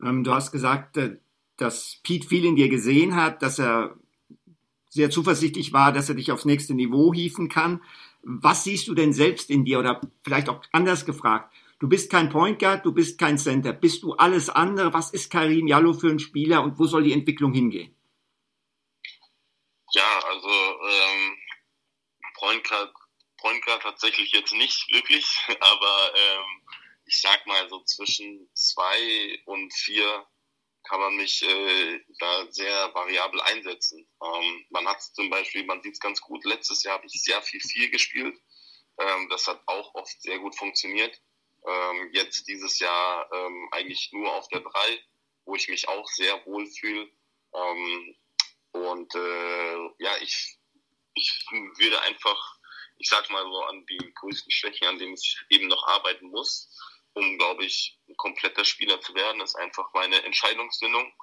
Ähm, 0.03 0.23
du 0.23 0.33
hast 0.33 0.51
gesagt, 0.51 0.97
äh, 0.97 1.17
dass 1.57 1.99
Pete 2.03 2.27
viel 2.27 2.45
in 2.45 2.55
dir 2.55 2.69
gesehen 2.69 3.15
hat, 3.15 3.41
dass 3.41 3.59
er 3.59 3.97
sehr 4.89 5.09
zuversichtlich 5.09 5.71
war, 5.73 5.93
dass 5.93 6.09
er 6.09 6.15
dich 6.15 6.31
aufs 6.31 6.45
nächste 6.45 6.73
Niveau 6.73 7.13
hieven 7.13 7.49
kann. 7.49 7.81
Was 8.23 8.63
siehst 8.63 8.87
du 8.87 8.93
denn 8.93 9.13
selbst 9.13 9.49
in 9.49 9.63
dir? 9.63 9.79
Oder 9.79 10.01
vielleicht 10.23 10.49
auch 10.49 10.61
anders 10.71 11.05
gefragt. 11.05 11.53
Du 11.79 11.87
bist 11.87 12.11
kein 12.11 12.29
Point 12.29 12.59
Guard, 12.59 12.85
du 12.85 12.91
bist 12.91 13.17
kein 13.17 13.37
Center. 13.37 13.73
Bist 13.73 14.03
du 14.03 14.13
alles 14.13 14.49
andere? 14.49 14.93
Was 14.93 15.11
ist 15.11 15.31
Karim 15.31 15.67
Jallo 15.67 15.93
für 15.93 16.09
ein 16.09 16.19
Spieler 16.19 16.63
und 16.63 16.77
wo 16.77 16.85
soll 16.85 17.03
die 17.03 17.13
Entwicklung 17.13 17.53
hingehen? 17.53 17.95
Ja, 19.93 20.19
also 20.23 20.49
ähm, 20.49 21.37
Point, 22.35 22.63
Guard, 22.67 22.93
Point 23.37 23.65
Guard 23.65 23.81
tatsächlich 23.81 24.31
jetzt 24.31 24.53
nicht 24.53 24.89
wirklich, 24.91 25.25
aber 25.59 26.13
ähm, 26.15 26.61
ich 27.05 27.19
sag 27.19 27.45
mal 27.45 27.67
so 27.69 27.83
zwischen 27.83 28.49
zwei 28.53 29.39
und 29.45 29.73
vier 29.73 30.25
kann 30.83 30.99
man 30.99 31.15
mich 31.15 31.43
äh, 31.43 31.99
da 32.19 32.49
sehr 32.51 32.93
variabel 32.93 33.41
einsetzen. 33.41 34.07
Ähm, 34.23 34.65
man 34.69 34.87
hat 34.87 35.01
zum 35.01 35.29
Beispiel, 35.29 35.65
man 35.65 35.81
sieht 35.81 35.93
es 35.93 35.99
ganz 35.99 36.21
gut, 36.21 36.43
letztes 36.45 36.83
Jahr 36.83 36.95
habe 36.95 37.07
ich 37.07 37.21
sehr 37.21 37.41
viel 37.41 37.59
vier 37.59 37.89
gespielt. 37.89 38.39
Ähm, 38.97 39.27
das 39.29 39.47
hat 39.47 39.61
auch 39.67 39.93
oft 39.93 40.21
sehr 40.21 40.39
gut 40.39 40.55
funktioniert. 40.55 41.21
Ähm, 41.67 42.09
jetzt 42.13 42.47
dieses 42.47 42.79
Jahr 42.79 43.29
ähm, 43.31 43.69
eigentlich 43.71 44.09
nur 44.13 44.33
auf 44.33 44.47
der 44.47 44.61
drei, 44.61 45.03
wo 45.45 45.55
ich 45.55 45.67
mich 45.67 45.87
auch 45.87 46.07
sehr 46.07 46.43
wohl 46.45 46.65
fühle. 46.65 47.11
Und 48.91 49.15
äh, 49.15 49.89
ja, 49.99 50.17
ich, 50.19 50.57
ich 51.13 51.45
würde 51.77 52.01
einfach, 52.01 52.57
ich 52.97 53.07
sag 53.07 53.29
mal 53.29 53.43
so, 53.43 53.63
an 53.63 53.85
die 53.85 54.13
größten 54.15 54.51
Schwächen, 54.51 54.87
an 54.87 54.99
denen 54.99 55.13
ich 55.13 55.37
eben 55.49 55.67
noch 55.67 55.87
arbeiten 55.87 56.27
muss, 56.29 56.69
um, 57.13 57.37
glaube 57.37 57.63
ich, 57.63 57.97
ein 58.09 58.17
kompletter 58.17 58.65
Spieler 58.65 58.99
zu 58.99 59.13
werden, 59.15 59.39
ist 59.41 59.55
einfach 59.55 59.93
meine 59.93 60.21
Entscheidungsfindung. 60.23 61.13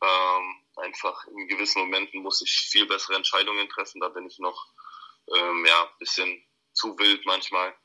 Ähm, 0.00 0.66
einfach 0.76 1.26
in 1.26 1.48
gewissen 1.48 1.82
Momenten 1.82 2.22
muss 2.22 2.40
ich 2.40 2.50
viel 2.52 2.86
bessere 2.86 3.16
Entscheidungen 3.16 3.68
treffen. 3.68 4.00
Da 4.00 4.08
bin 4.08 4.26
ich 4.26 4.38
noch 4.38 4.72
ähm, 5.34 5.64
ja 5.66 5.92
bisschen 5.98 6.44
zu 6.72 6.96
wild 6.98 7.24
manchmal. 7.26 7.76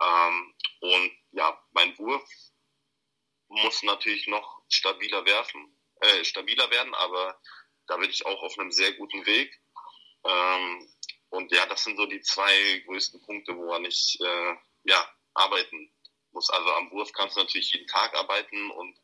Ähm, 0.00 0.54
und 0.80 1.12
ja, 1.32 1.60
mein 1.72 1.96
Wurf 1.98 2.28
muss 3.48 3.82
natürlich 3.84 4.26
noch 4.26 4.62
stabiler 4.68 5.24
werfen, 5.24 5.76
äh, 6.00 6.24
stabiler 6.24 6.68
werden, 6.70 6.94
aber 6.96 7.40
da 7.86 7.96
bin 7.96 8.10
ich 8.10 8.24
auch 8.26 8.42
auf 8.42 8.58
einem 8.58 8.72
sehr 8.72 8.92
guten 8.94 9.24
Weg. 9.26 9.60
Ähm, 10.24 10.88
und 11.30 11.52
ja, 11.52 11.66
das 11.66 11.84
sind 11.84 11.96
so 11.96 12.06
die 12.06 12.20
zwei 12.20 12.82
größten 12.86 13.20
Punkte, 13.22 13.56
woran 13.56 13.84
ich 13.84 14.18
äh, 14.20 14.54
ja 14.84 15.08
arbeiten 15.34 15.90
muss. 16.32 16.50
Also 16.50 16.70
am 16.72 16.90
Wurf 16.90 17.12
kannst 17.12 17.36
du 17.36 17.40
natürlich 17.40 17.72
jeden 17.72 17.86
Tag 17.86 18.14
arbeiten 18.14 18.70
und 18.70 18.96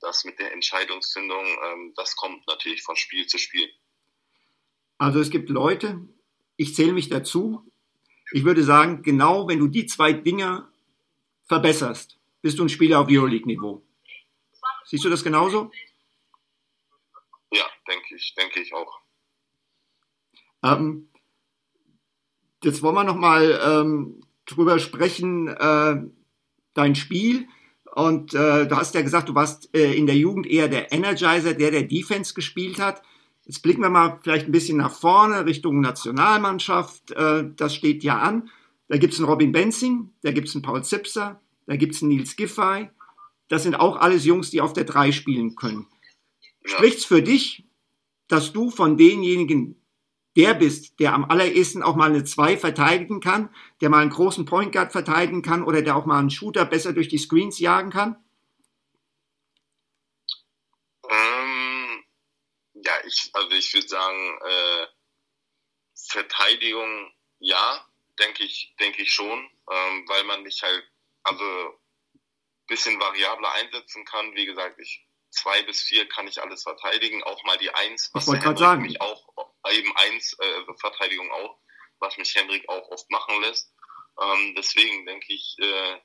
das 0.00 0.24
mit 0.24 0.38
der 0.38 0.52
Entscheidungsfindung, 0.52 1.44
ähm, 1.44 1.92
das 1.96 2.14
kommt 2.16 2.46
natürlich 2.46 2.82
von 2.82 2.96
Spiel 2.96 3.26
zu 3.26 3.38
Spiel. 3.38 3.68
Also 4.98 5.20
es 5.20 5.30
gibt 5.30 5.48
Leute, 5.48 6.00
ich 6.56 6.74
zähle 6.74 6.92
mich 6.92 7.08
dazu. 7.08 7.64
Ich 8.32 8.44
würde 8.44 8.62
sagen, 8.62 9.02
genau 9.02 9.48
wenn 9.48 9.58
du 9.58 9.68
die 9.68 9.86
zwei 9.86 10.12
Dinge 10.12 10.68
verbesserst, 11.46 12.18
bist 12.42 12.58
du 12.58 12.64
ein 12.64 12.68
Spieler 12.68 13.00
auf 13.00 13.08
Euroleague-Niveau. 13.10 13.82
Siehst 14.86 15.04
du 15.04 15.10
das 15.10 15.24
genauso? 15.24 15.70
Ja, 17.54 17.64
denke 17.86 18.16
ich, 18.16 18.34
denke 18.34 18.60
ich 18.60 18.74
auch. 18.74 19.00
Ähm, 20.64 21.08
jetzt 22.64 22.82
wollen 22.82 22.96
wir 22.96 23.04
noch 23.04 23.16
mal 23.16 23.60
ähm, 23.64 24.20
drüber 24.46 24.78
sprechen, 24.78 25.48
äh, 25.48 26.02
dein 26.74 26.94
Spiel. 26.96 27.46
Und 27.94 28.34
äh, 28.34 28.66
du 28.66 28.76
hast 28.76 28.94
ja 28.94 29.02
gesagt, 29.02 29.28
du 29.28 29.36
warst 29.36 29.74
äh, 29.74 29.94
in 29.94 30.06
der 30.06 30.16
Jugend 30.16 30.46
eher 30.48 30.66
der 30.66 30.92
Energizer, 30.92 31.54
der 31.54 31.70
der 31.70 31.84
Defense 31.84 32.34
gespielt 32.34 32.80
hat. 32.80 33.02
Jetzt 33.44 33.62
blicken 33.62 33.82
wir 33.82 33.90
mal 33.90 34.18
vielleicht 34.22 34.46
ein 34.46 34.52
bisschen 34.52 34.78
nach 34.78 34.90
vorne, 34.90 35.46
Richtung 35.46 35.80
Nationalmannschaft. 35.80 37.12
Äh, 37.12 37.50
das 37.54 37.74
steht 37.74 38.02
ja 38.02 38.18
an. 38.18 38.50
Da 38.88 38.98
gibt's 38.98 39.18
einen 39.18 39.28
Robin 39.28 39.52
Benzing, 39.52 40.10
da 40.22 40.32
gibt's 40.32 40.54
einen 40.54 40.62
Paul 40.62 40.82
Zipser, 40.82 41.40
da 41.66 41.76
gibt's 41.76 42.02
einen 42.02 42.10
Nils 42.10 42.36
Giffey. 42.36 42.90
Das 43.48 43.62
sind 43.62 43.76
auch 43.76 43.96
alles 43.96 44.24
Jungs, 44.24 44.50
die 44.50 44.60
auf 44.60 44.72
der 44.72 44.84
Drei 44.84 45.12
spielen 45.12 45.54
können. 45.54 45.86
Spricht's 46.64 47.04
für 47.04 47.22
dich, 47.22 47.64
dass 48.28 48.52
du 48.52 48.70
von 48.70 48.96
denjenigen 48.96 49.80
der 50.36 50.54
bist, 50.54 50.98
der 50.98 51.12
am 51.12 51.24
allerersten 51.24 51.82
auch 51.82 51.94
mal 51.94 52.10
eine 52.10 52.24
2 52.24 52.56
verteidigen 52.56 53.20
kann, 53.20 53.54
der 53.80 53.88
mal 53.90 54.00
einen 54.00 54.10
großen 54.10 54.44
Point 54.44 54.72
Guard 54.72 54.90
verteidigen 54.90 55.42
kann 55.42 55.62
oder 55.62 55.82
der 55.82 55.94
auch 55.94 56.06
mal 56.06 56.18
einen 56.18 56.30
Shooter 56.30 56.64
besser 56.64 56.92
durch 56.92 57.08
die 57.08 57.18
Screens 57.18 57.60
jagen 57.60 57.90
kann? 57.90 58.16
Ähm, 61.08 62.04
ja, 62.74 62.92
ich, 63.06 63.30
also 63.32 63.50
ich 63.50 63.72
würde 63.74 63.86
sagen, 63.86 64.38
äh, 64.44 64.86
Verteidigung 65.94 67.12
ja, 67.38 67.86
denke 68.18 68.42
ich, 68.42 68.74
denke 68.80 69.02
ich 69.02 69.12
schon, 69.12 69.38
ähm, 69.38 70.04
weil 70.08 70.24
man 70.24 70.42
mich 70.42 70.62
halt, 70.62 70.82
also 71.22 71.44
bisschen 72.66 72.98
variabler 72.98 73.52
einsetzen 73.52 74.04
kann. 74.04 74.34
Wie 74.34 74.46
gesagt, 74.46 74.78
ich 74.78 75.06
zwei 75.34 75.62
bis 75.62 75.82
vier 75.82 76.08
kann 76.08 76.26
ich 76.26 76.40
alles 76.40 76.62
verteidigen, 76.62 77.22
auch 77.24 77.42
mal 77.44 77.58
die 77.58 77.70
Eins, 77.74 78.10
was 78.12 78.26
ich 78.28 78.34
Henrik 78.34 78.58
sagen. 78.58 78.82
mich 78.82 79.00
auch 79.00 79.24
eben 79.72 79.96
eins 79.96 80.36
äh, 80.38 80.74
Verteidigung 80.78 81.30
auch, 81.32 81.58
was 81.98 82.16
mich 82.16 82.34
Henrik 82.34 82.68
auch 82.68 82.88
oft 82.90 83.10
machen 83.10 83.40
lässt. 83.42 83.72
Ähm, 84.20 84.54
deswegen 84.56 85.06
denke 85.06 85.32
ich, 85.32 85.56
äh, 85.58 86.00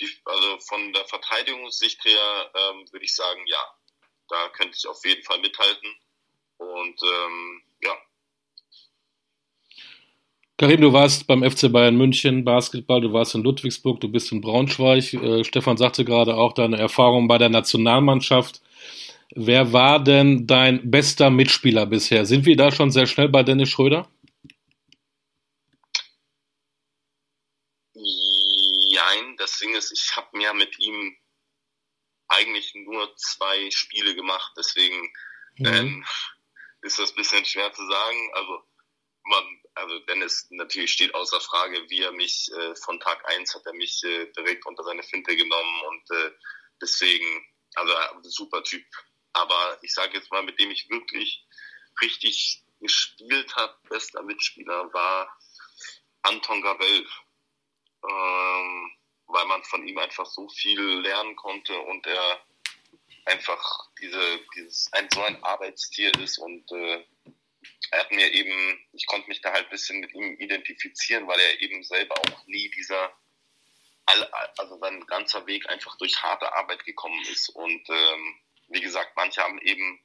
die, 0.00 0.20
also 0.24 0.58
von 0.60 0.92
der 0.92 1.04
Verteidigungssicht 1.06 2.04
her 2.04 2.50
ähm, 2.54 2.90
würde 2.92 3.04
ich 3.04 3.14
sagen, 3.14 3.42
ja, 3.46 3.76
da 4.28 4.48
könnte 4.50 4.76
ich 4.76 4.86
auf 4.86 5.04
jeden 5.04 5.22
Fall 5.22 5.38
mithalten. 5.40 5.94
Und 6.58 7.02
ähm, 7.02 7.64
ja, 7.82 7.96
Karim, 10.62 10.80
du 10.80 10.92
warst 10.92 11.26
beim 11.26 11.42
FC 11.42 11.72
Bayern 11.72 11.96
München 11.96 12.44
Basketball, 12.44 13.00
du 13.00 13.12
warst 13.12 13.34
in 13.34 13.42
Ludwigsburg, 13.42 14.00
du 14.00 14.06
bist 14.08 14.30
in 14.30 14.40
Braunschweig. 14.40 15.12
Äh, 15.12 15.42
Stefan 15.42 15.76
sagte 15.76 16.04
gerade 16.04 16.36
auch 16.36 16.52
deine 16.52 16.78
Erfahrung 16.78 17.26
bei 17.26 17.36
der 17.36 17.48
Nationalmannschaft. 17.48 18.62
Wer 19.34 19.72
war 19.72 19.98
denn 19.98 20.46
dein 20.46 20.88
bester 20.88 21.30
Mitspieler 21.30 21.86
bisher? 21.86 22.26
Sind 22.26 22.46
wir 22.46 22.56
da 22.56 22.70
schon 22.70 22.92
sehr 22.92 23.08
schnell 23.08 23.28
bei 23.28 23.42
Dennis 23.42 23.70
Schröder? 23.70 24.08
Nein, 27.94 29.36
das 29.38 29.58
Ding 29.58 29.74
ist, 29.74 29.90
ich 29.90 30.16
habe 30.16 30.28
mir 30.36 30.54
mit 30.54 30.78
ihm 30.78 31.16
eigentlich 32.28 32.72
nur 32.76 33.12
zwei 33.16 33.68
Spiele 33.72 34.14
gemacht, 34.14 34.52
deswegen 34.56 35.12
mhm. 35.56 35.66
ähm, 35.66 36.04
ist 36.82 37.00
das 37.00 37.10
ein 37.10 37.16
bisschen 37.16 37.44
schwer 37.44 37.72
zu 37.72 37.84
sagen. 37.84 38.30
Also 38.34 38.62
man 39.24 39.62
also 39.74 39.98
Dennis 40.00 40.46
natürlich 40.50 40.92
steht 40.92 41.14
außer 41.14 41.40
Frage, 41.40 41.88
wie 41.88 42.02
er 42.02 42.12
mich 42.12 42.50
äh, 42.52 42.74
von 42.76 43.00
Tag 43.00 43.26
eins 43.28 43.54
hat 43.54 43.64
er 43.66 43.74
mich 43.74 44.02
äh, 44.04 44.26
direkt 44.32 44.66
unter 44.66 44.84
seine 44.84 45.02
Finte 45.02 45.36
genommen 45.36 45.82
und 45.88 46.10
äh, 46.16 46.30
deswegen, 46.80 47.46
also 47.74 47.94
super 48.22 48.62
Typ. 48.62 48.84
Aber 49.32 49.78
ich 49.82 49.94
sage 49.94 50.18
jetzt 50.18 50.30
mal, 50.30 50.42
mit 50.42 50.58
dem 50.58 50.70
ich 50.70 50.90
wirklich 50.90 51.46
richtig 52.02 52.62
gespielt 52.80 53.54
habe, 53.56 53.74
bester 53.88 54.22
Mitspieler 54.22 54.92
war 54.92 55.38
Anton 56.22 56.60
Gavel. 56.60 57.06
Ähm, 58.04 58.92
weil 59.32 59.46
man 59.46 59.62
von 59.64 59.86
ihm 59.86 59.98
einfach 59.98 60.26
so 60.26 60.48
viel 60.48 60.80
lernen 60.80 61.36
konnte 61.36 61.78
und 61.78 62.06
er 62.06 62.40
einfach 63.24 63.88
diese, 64.00 64.40
dieses, 64.54 64.92
ein, 64.92 65.08
so 65.12 65.22
ein 65.22 65.42
Arbeitstier 65.42 66.12
ist 66.18 66.38
und 66.38 66.70
äh, 66.72 67.04
er 67.92 68.00
hat 68.00 68.10
mir 68.10 68.32
eben, 68.32 68.78
ich 68.92 69.06
konnte 69.06 69.28
mich 69.28 69.42
da 69.42 69.52
halt 69.52 69.66
ein 69.66 69.70
bisschen 69.70 70.00
mit 70.00 70.14
ihm 70.14 70.36
identifizieren, 70.40 71.28
weil 71.28 71.38
er 71.38 71.60
eben 71.60 71.84
selber 71.84 72.14
auch 72.18 72.46
nie 72.46 72.70
dieser, 72.70 73.14
also 74.56 74.78
sein 74.78 75.06
ganzer 75.06 75.46
Weg 75.46 75.68
einfach 75.68 75.96
durch 75.98 76.22
harte 76.22 76.52
Arbeit 76.54 76.84
gekommen 76.86 77.22
ist. 77.30 77.50
Und 77.50 77.88
ähm, 77.90 78.40
wie 78.68 78.80
gesagt, 78.80 79.14
manche 79.14 79.42
haben 79.42 79.58
eben 79.60 80.00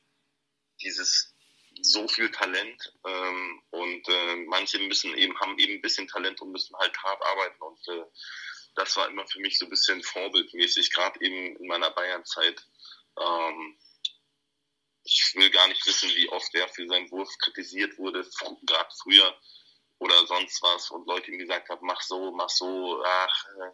dieses 0.81 1.33
so 1.81 2.07
viel 2.09 2.29
Talent 2.29 2.93
ähm, 3.05 3.63
und 3.69 4.09
äh, 4.09 4.35
manche 4.47 4.79
müssen 4.79 5.15
eben, 5.17 5.39
haben 5.39 5.57
eben 5.57 5.75
ein 5.75 5.81
bisschen 5.81 6.09
Talent 6.09 6.41
und 6.41 6.51
müssen 6.51 6.75
halt 6.77 6.97
hart 7.01 7.23
arbeiten. 7.23 7.61
Und 7.61 7.87
äh, 7.87 8.03
das 8.75 8.97
war 8.97 9.07
immer 9.07 9.25
für 9.27 9.39
mich 9.39 9.57
so 9.57 9.65
ein 9.65 9.69
bisschen 9.69 10.03
vorbildmäßig, 10.03 10.91
gerade 10.91 11.21
eben 11.21 11.55
in 11.55 11.67
meiner 11.67 11.91
Bayernzeit. 11.91 12.67
Ähm, 13.17 13.77
ich 15.07 15.33
will 15.35 15.49
gar 15.49 15.67
nicht 15.67 15.85
wissen, 15.87 16.09
wie 16.09 16.29
oft 16.29 16.53
er 16.53 16.67
für 16.67 16.85
seinen 16.87 17.09
Wurf 17.11 17.29
kritisiert 17.39 17.97
wurde, 17.97 18.25
gerade 18.65 18.89
früher 19.01 19.35
oder 19.99 20.27
sonst 20.27 20.61
was 20.61 20.91
und 20.91 21.07
Leute 21.07 21.31
ihm 21.31 21.39
gesagt 21.39 21.69
haben, 21.69 21.85
mach 21.85 22.01
so, 22.01 22.31
mach 22.31 22.49
so, 22.49 23.01
ach, 23.03 23.45
äh, 23.61 23.71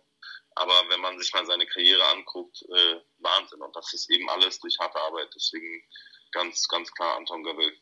aber 0.55 0.73
wenn 0.89 1.01
man 1.01 1.17
sich 1.19 1.33
mal 1.33 1.45
seine 1.45 1.65
Karriere 1.65 2.03
anguckt, 2.15 2.61
äh, 2.61 2.95
Wahnsinn. 3.19 3.61
Und 3.61 3.75
das 3.75 3.91
ist 3.93 4.09
eben 4.11 4.29
alles 4.29 4.59
durch 4.59 4.77
harte 4.79 4.99
Arbeit. 4.99 5.29
Deswegen 5.35 5.81
ganz, 6.31 6.67
ganz 6.67 6.91
klar 6.93 7.17
Anton 7.17 7.43
Gavell. 7.43 7.73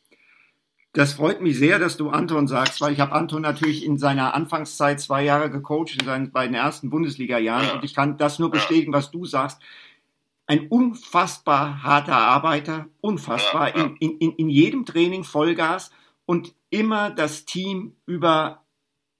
Das 0.94 1.14
freut 1.14 1.40
mich 1.40 1.58
sehr, 1.58 1.78
dass 1.78 1.96
du 1.96 2.10
Anton 2.10 2.48
sagst, 2.48 2.80
weil 2.80 2.92
ich 2.92 3.00
habe 3.00 3.12
Anton 3.12 3.42
natürlich 3.42 3.84
in 3.84 3.98
seiner 3.98 4.34
Anfangszeit 4.34 5.00
zwei 5.00 5.22
Jahre 5.22 5.50
gecoacht, 5.50 5.98
in 5.98 6.04
seinen 6.04 6.32
beiden 6.32 6.54
ersten 6.54 6.90
Bundesliga-Jahren. 6.90 7.66
Ja. 7.66 7.74
Und 7.74 7.84
ich 7.84 7.94
kann 7.94 8.18
das 8.18 8.38
nur 8.38 8.50
bestätigen, 8.50 8.92
was 8.92 9.10
du 9.10 9.24
sagst. 9.24 9.60
Ein 10.46 10.68
unfassbar 10.68 11.82
harter 11.82 12.16
Arbeiter, 12.16 12.86
unfassbar. 13.00 13.74
In, 13.74 13.96
in, 13.96 14.32
in 14.32 14.48
jedem 14.48 14.84
Training 14.84 15.24
Vollgas 15.24 15.90
und 16.26 16.54
immer 16.70 17.10
das 17.10 17.44
Team 17.44 17.96
über 18.06 18.64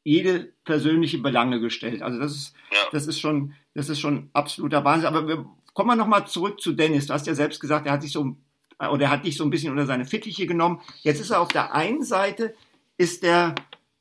jede 0.04 0.52
persönliche 0.64 1.18
Belange 1.18 1.60
gestellt. 1.60 2.02
Also 2.02 2.18
das 2.18 2.32
ist, 2.32 2.54
das 2.90 3.06
ist 3.06 3.20
schon, 3.20 3.54
das 3.74 3.88
ist 3.88 4.00
schon 4.00 4.30
absoluter 4.32 4.84
Wahnsinn. 4.84 5.08
Aber 5.08 5.28
wir 5.28 5.46
kommen 5.74 5.90
wir 5.90 5.96
nochmal 5.96 6.26
zurück 6.26 6.60
zu 6.60 6.72
Dennis. 6.72 7.06
Du 7.06 7.14
hast 7.14 7.26
ja 7.26 7.34
selbst 7.34 7.60
gesagt, 7.60 7.86
er 7.86 7.92
hat 7.92 8.02
sich 8.02 8.12
so, 8.12 8.36
oder 8.78 9.06
er 9.06 9.10
hat 9.10 9.24
dich 9.24 9.36
so 9.36 9.44
ein 9.44 9.50
bisschen 9.50 9.70
unter 9.70 9.86
seine 9.86 10.04
Fittiche 10.04 10.46
genommen. 10.46 10.80
Jetzt 11.02 11.20
ist 11.20 11.30
er 11.30 11.40
auf 11.40 11.48
der 11.48 11.74
einen 11.74 12.04
Seite, 12.04 12.54
ist 12.98 13.22
er 13.24 13.54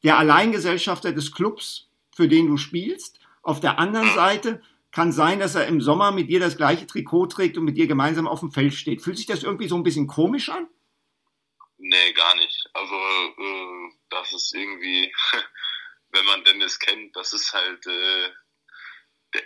der 0.03 0.17
Alleingesellschafter 0.17 1.13
des 1.13 1.31
Clubs, 1.31 1.89
für 2.15 2.27
den 2.27 2.47
du 2.47 2.57
spielst. 2.57 3.19
Auf 3.43 3.59
der 3.59 3.79
anderen 3.79 4.09
Seite 4.15 4.61
kann 4.91 5.11
sein, 5.11 5.39
dass 5.39 5.55
er 5.55 5.67
im 5.67 5.81
Sommer 5.81 6.11
mit 6.11 6.29
dir 6.29 6.39
das 6.39 6.57
gleiche 6.57 6.85
Trikot 6.85 7.27
trägt 7.27 7.57
und 7.57 7.63
mit 7.63 7.77
dir 7.77 7.87
gemeinsam 7.87 8.27
auf 8.27 8.41
dem 8.41 8.51
Feld 8.51 8.73
steht. 8.73 9.01
Fühlt 9.01 9.17
sich 9.17 9.25
das 9.25 9.43
irgendwie 9.43 9.67
so 9.67 9.75
ein 9.75 9.83
bisschen 9.83 10.07
komisch 10.07 10.49
an? 10.49 10.67
Nee, 11.77 12.13
gar 12.13 12.35
nicht. 12.35 12.69
Also 12.73 12.95
äh, 12.95 13.91
das 14.09 14.33
ist 14.33 14.53
irgendwie, 14.53 15.13
wenn 16.09 16.25
man 16.25 16.43
Dennis 16.43 16.77
kennt, 16.77 17.15
das 17.15 17.33
ist 17.33 17.53
halt, 17.53 17.85
äh, 17.87 18.29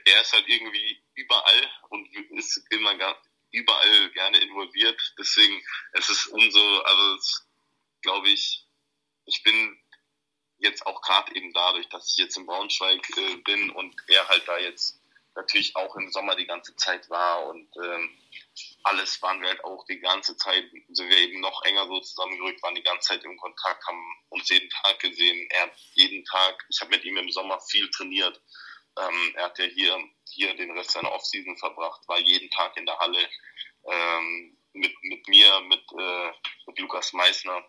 er 0.05 0.21
ist 0.21 0.33
halt 0.33 0.47
irgendwie 0.47 1.01
überall 1.13 1.71
und 1.89 2.07
ist 2.31 2.65
immer 2.71 2.93
überall 3.51 4.11
gerne 4.11 4.37
involviert. 4.39 5.13
Deswegen 5.19 5.63
es 5.93 6.09
ist 6.09 6.27
umso, 6.27 6.81
also 6.81 7.17
glaube 8.01 8.29
ich, 8.29 8.65
ich 9.25 9.43
bin 9.43 9.79
jetzt 10.57 10.85
auch 10.85 11.01
gerade 11.01 11.35
eben 11.35 11.53
dadurch, 11.53 11.87
dass 11.89 12.09
ich 12.09 12.17
jetzt 12.17 12.37
in 12.37 12.45
Braunschweig 12.45 13.07
äh, 13.17 13.35
bin 13.37 13.69
und 13.69 13.95
er 14.07 14.27
halt 14.27 14.47
da 14.47 14.57
jetzt 14.57 14.99
natürlich 15.35 15.75
auch 15.75 15.95
im 15.95 16.11
Sommer 16.11 16.35
die 16.35 16.47
ganze 16.47 16.75
Zeit 16.75 17.09
war 17.09 17.45
und 17.47 17.67
ähm, 17.83 18.17
alles 18.83 19.21
waren 19.21 19.41
wir 19.41 19.49
halt 19.49 19.63
auch 19.63 19.85
die 19.85 19.99
ganze 19.99 20.35
Zeit, 20.37 20.63
sind 20.89 21.09
wir 21.09 21.17
eben 21.17 21.41
noch 21.41 21.63
enger 21.63 21.87
so 21.87 21.99
zusammengerückt, 21.99 22.63
waren 22.63 22.75
die 22.75 22.83
ganze 22.83 23.09
Zeit 23.09 23.23
im 23.23 23.37
Kontakt, 23.37 23.85
haben 23.85 24.17
uns 24.29 24.47
jeden 24.49 24.69
Tag 24.69 24.99
gesehen. 24.99 25.47
Er 25.51 25.63
hat 25.63 25.73
jeden 25.93 26.23
Tag, 26.25 26.63
ich 26.69 26.79
habe 26.79 26.91
mit 26.91 27.03
ihm 27.03 27.17
im 27.17 27.29
Sommer 27.31 27.59
viel 27.59 27.89
trainiert. 27.89 28.41
Ähm, 28.97 29.33
er 29.35 29.45
hat 29.45 29.59
ja 29.59 29.65
hier, 29.65 29.97
hier 30.29 30.55
den 30.55 30.71
Rest 30.71 30.91
seiner 30.91 31.11
Offseason 31.11 31.57
verbracht, 31.57 32.07
war 32.07 32.19
jeden 32.19 32.49
Tag 32.51 32.77
in 32.77 32.85
der 32.85 32.97
Halle 32.97 33.29
ähm, 33.91 34.57
mit, 34.73 34.93
mit 35.03 35.27
mir, 35.27 35.59
mit, 35.61 35.83
äh, 35.99 36.31
mit 36.67 36.79
Lukas 36.79 37.11
Meissner. 37.11 37.67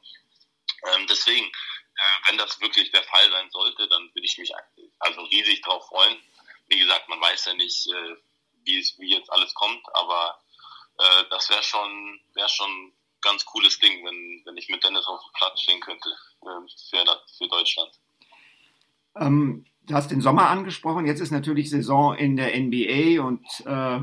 Ähm, 0.94 1.06
deswegen, 1.08 1.46
äh, 1.46 2.28
wenn 2.28 2.38
das 2.38 2.60
wirklich 2.60 2.92
der 2.92 3.02
Fall 3.04 3.30
sein 3.30 3.50
sollte, 3.50 3.88
dann 3.88 4.02
würde 4.14 4.26
ich 4.26 4.38
mich 4.38 4.52
also 5.00 5.22
riesig 5.22 5.62
darauf 5.62 5.86
freuen. 5.88 6.16
Wie 6.68 6.78
gesagt, 6.78 7.08
man 7.08 7.20
weiß 7.20 7.46
ja 7.46 7.54
nicht, 7.54 7.86
äh, 7.86 8.16
wie, 8.64 8.78
es, 8.78 8.98
wie 8.98 9.10
jetzt 9.10 9.30
alles 9.30 9.54
kommt, 9.54 9.82
aber 9.94 10.38
äh, 10.98 11.24
das 11.30 11.48
wäre 11.50 11.62
schon, 11.62 12.20
wär 12.34 12.48
schon 12.48 12.92
ganz 13.22 13.44
cooles 13.44 13.78
Ding, 13.78 14.04
wenn, 14.04 14.42
wenn 14.44 14.56
ich 14.56 14.68
mit 14.68 14.82
Dennis 14.84 15.06
auf 15.06 15.20
dem 15.20 15.32
Platz 15.34 15.62
stehen 15.62 15.80
könnte 15.80 16.08
äh, 16.42 16.68
für, 16.90 17.04
für 17.38 17.48
Deutschland. 17.48 17.90
Ähm, 19.16 19.66
du 19.82 19.94
hast 19.94 20.10
den 20.10 20.20
Sommer 20.20 20.48
angesprochen, 20.48 21.06
jetzt 21.06 21.20
ist 21.20 21.30
natürlich 21.30 21.70
Saison 21.70 22.14
in 22.14 22.36
der 22.36 22.58
NBA 22.58 23.22
und 23.22 23.44
äh, 23.64 24.00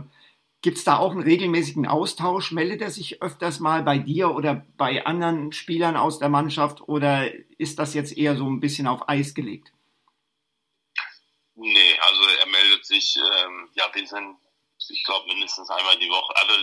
gibt 0.61 0.77
es 0.77 0.83
da 0.83 0.97
auch 0.97 1.11
einen 1.11 1.23
regelmäßigen 1.23 1.85
Austausch? 1.85 2.51
Meldet 2.51 2.81
er 2.81 2.89
sich 2.89 3.21
öfters 3.21 3.59
mal 3.59 3.83
bei 3.83 3.97
dir 3.97 4.31
oder 4.31 4.65
bei 4.77 5.05
anderen 5.05 5.51
Spielern 5.51 5.97
aus 5.97 6.19
der 6.19 6.29
Mannschaft 6.29 6.81
oder 6.87 7.29
ist 7.59 7.79
das 7.79 7.93
jetzt 7.93 8.17
eher 8.17 8.35
so 8.35 8.49
ein 8.49 8.59
bisschen 8.59 8.87
auf 8.87 9.07
Eis 9.07 9.33
gelegt? 9.33 9.71
Nee, 11.55 11.99
also 11.99 12.23
er 12.39 12.45
meldet 12.47 12.85
sich, 12.85 13.15
ähm, 13.15 13.69
ja, 13.75 13.93
wir 13.93 14.07
sind, 14.07 14.37
ich 14.89 15.03
glaube, 15.03 15.27
mindestens 15.27 15.69
einmal 15.69 15.97
die 15.99 16.09
Woche. 16.09 16.35
Also 16.35 16.53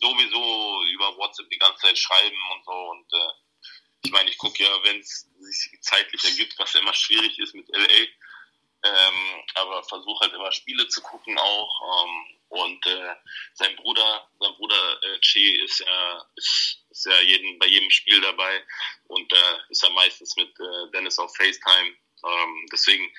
sowieso 0.00 0.84
über 0.92 1.16
WhatsApp 1.16 1.48
die 1.50 1.58
ganze 1.58 1.80
Zeit 1.80 1.98
schreiben 1.98 2.38
und 2.52 2.64
so. 2.64 2.72
Und 2.72 3.12
äh, 3.12 3.32
ich 4.04 4.10
meine, 4.10 4.30
ich 4.30 4.38
gucke 4.38 4.62
ja, 4.62 4.82
wenn 4.82 5.00
es 5.00 5.26
sich 5.38 5.80
zeitlich 5.80 6.22
ergibt, 6.24 6.58
was 6.58 6.72
ja 6.74 6.80
immer 6.80 6.94
schwierig 6.94 7.38
ist 7.38 7.54
mit 7.54 7.68
LA. 7.68 8.06
Ähm, 8.86 9.44
aber 9.54 9.82
versuche 9.84 10.24
halt 10.24 10.34
immer 10.34 10.52
Spiele 10.52 10.86
zu 10.88 11.00
gucken 11.00 11.38
auch. 11.38 12.04
Ähm, 12.04 12.34
und 12.48 12.86
äh, 12.86 13.14
sein 13.54 13.74
Bruder, 13.76 14.28
sein 14.38 14.54
Bruder 14.56 15.02
äh, 15.02 15.18
Che 15.20 15.64
ist 15.64 15.80
ja, 15.80 16.26
ist, 16.36 16.84
ist 16.90 17.06
ja 17.06 17.20
jeden, 17.20 17.58
bei 17.58 17.66
jedem 17.66 17.90
Spiel 17.90 18.20
dabei 18.20 18.62
und 19.08 19.32
äh, 19.32 19.56
ist 19.70 19.82
ja 19.82 19.90
meistens 19.90 20.36
mit 20.36 20.50
äh, 20.60 20.90
Dennis 20.92 21.18
auf 21.18 21.34
FaceTime. 21.34 21.96
Ähm, 22.24 22.66
deswegen, 22.70 23.10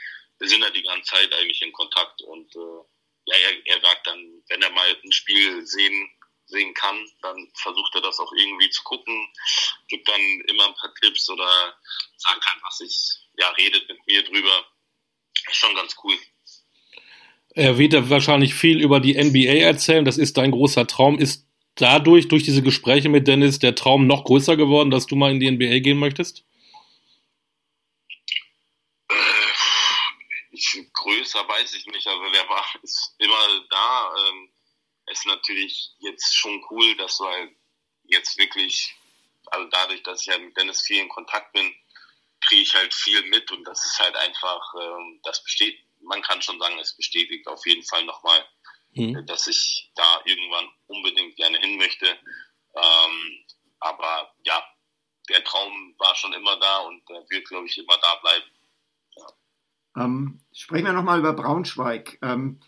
wir 0.46 0.50
sind 0.50 0.62
ja 0.62 0.70
die 0.70 0.84
ganze 0.84 1.12
Zeit 1.12 1.34
eigentlich 1.34 1.62
in 1.64 1.74
Kontakt 1.74 2.22
und 2.22 2.56
äh, 2.56 2.82
ja, 3.26 3.36
er, 3.36 3.76
er 3.76 3.82
sagt 3.82 4.06
dann, 4.06 4.44
wenn 4.48 4.62
er 4.62 4.70
mal 4.70 4.86
ein 5.04 5.12
Spiel 5.12 5.66
sehen 5.66 6.10
sehen 6.48 6.76
kann, 6.76 6.96
dann 7.24 7.48
versucht 7.56 7.96
er 7.96 8.02
das 8.02 8.20
auch 8.20 8.32
irgendwie 8.38 8.70
zu 8.70 8.84
gucken, 8.84 9.28
gibt 9.88 10.08
dann 10.08 10.22
immer 10.48 10.68
ein 10.68 10.76
paar 10.76 10.94
Tipps 11.02 11.28
oder 11.30 11.76
sagt 12.18 12.46
einfach 12.54 12.72
sich, 12.72 12.96
ja, 13.38 13.50
redet 13.50 13.88
mit 13.90 13.98
mir 14.06 14.24
drüber. 14.24 14.66
Ist 15.50 15.56
schon 15.58 15.74
ganz 15.74 15.96
cool. 16.04 16.16
Er 17.56 17.80
wird 17.80 17.94
ja 17.94 18.08
wahrscheinlich 18.12 18.54
viel 18.54 18.80
über 18.80 19.00
die 19.00 19.16
NBA 19.16 19.66
erzählen. 19.66 20.06
Das 20.06 20.20
ist 20.20 20.38
dein 20.38 20.52
großer 20.52 20.86
Traum. 20.86 21.18
Ist 21.18 21.48
dadurch, 21.74 22.28
durch 22.28 22.44
diese 22.44 22.62
Gespräche 22.62 23.10
mit 23.10 23.28
Dennis, 23.28 23.58
der 23.58 23.74
Traum 23.74 24.06
noch 24.06 24.24
größer 24.24 24.56
geworden, 24.56 24.92
dass 24.92 25.08
du 25.08 25.16
mal 25.16 25.32
in 25.32 25.40
die 25.40 25.50
NBA 25.50 25.80
gehen 25.80 25.98
möchtest? 25.98 26.46
Äh, 29.10 29.16
ich, 30.52 30.86
größer 31.06 31.48
weiß 31.48 31.74
ich 31.76 31.86
nicht. 31.88 32.08
Also 32.08 32.32
der 32.32 32.50
war 32.50 32.66
ist 32.82 33.16
immer 33.20 33.62
da. 33.70 34.14
Ähm, 34.18 34.52
ist 35.08 35.26
natürlich 35.28 35.92
jetzt 36.00 36.36
schon 36.36 36.66
cool, 36.72 36.96
dass 36.98 37.18
du 37.18 37.26
halt 37.26 37.56
jetzt 38.06 38.38
wirklich, 38.38 38.96
also 39.48 39.68
dadurch, 39.70 40.02
dass 40.04 40.22
ich 40.22 40.30
halt 40.30 40.42
mit 40.42 40.58
Dennis 40.58 40.82
viel 40.82 41.00
in 41.00 41.10
Kontakt 41.10 41.54
bin, 41.54 41.74
kriege 42.42 42.64
ich 42.64 42.74
halt 42.74 42.94
viel 42.94 43.22
mit 43.28 43.52
und 43.52 43.64
das 43.66 43.86
ist 43.86 44.00
halt 44.00 44.16
einfach, 44.16 44.62
ähm, 44.82 45.20
das 45.24 45.44
besteht, 45.44 45.80
man 46.02 46.22
kann 46.24 46.42
schon 46.42 46.60
sagen, 46.60 46.78
es 46.80 46.96
bestätigt 46.96 47.48
auf 47.48 47.66
jeden 47.66 47.84
Fall 47.84 48.04
nochmal, 48.06 48.46
mhm. 48.94 49.26
dass 49.28 49.46
ich 49.48 49.92
da 49.96 50.22
irgendwann 50.26 50.70
unbedingt 50.88 51.36
gerne 51.36 51.60
hin 51.60 51.78
möchte. 51.78 52.08
Ähm, 52.76 53.46
aber 53.80 54.34
ja, 54.44 54.68
der 55.30 55.44
Traum 55.44 55.96
war 56.00 56.16
schon 56.16 56.34
immer 56.34 56.58
da 56.58 56.80
und 56.80 57.08
der 57.10 57.24
wird, 57.30 57.48
glaube 57.48 57.68
ich, 57.68 57.78
immer 57.78 57.98
da 57.98 58.16
bleiben. 58.16 58.52
Ähm, 59.96 60.40
sprechen 60.54 60.86
wir 60.86 60.94
nochmal 60.94 61.20
über 61.20 61.34
Braunschweig. 61.34 62.20
Ähm, 62.22 62.60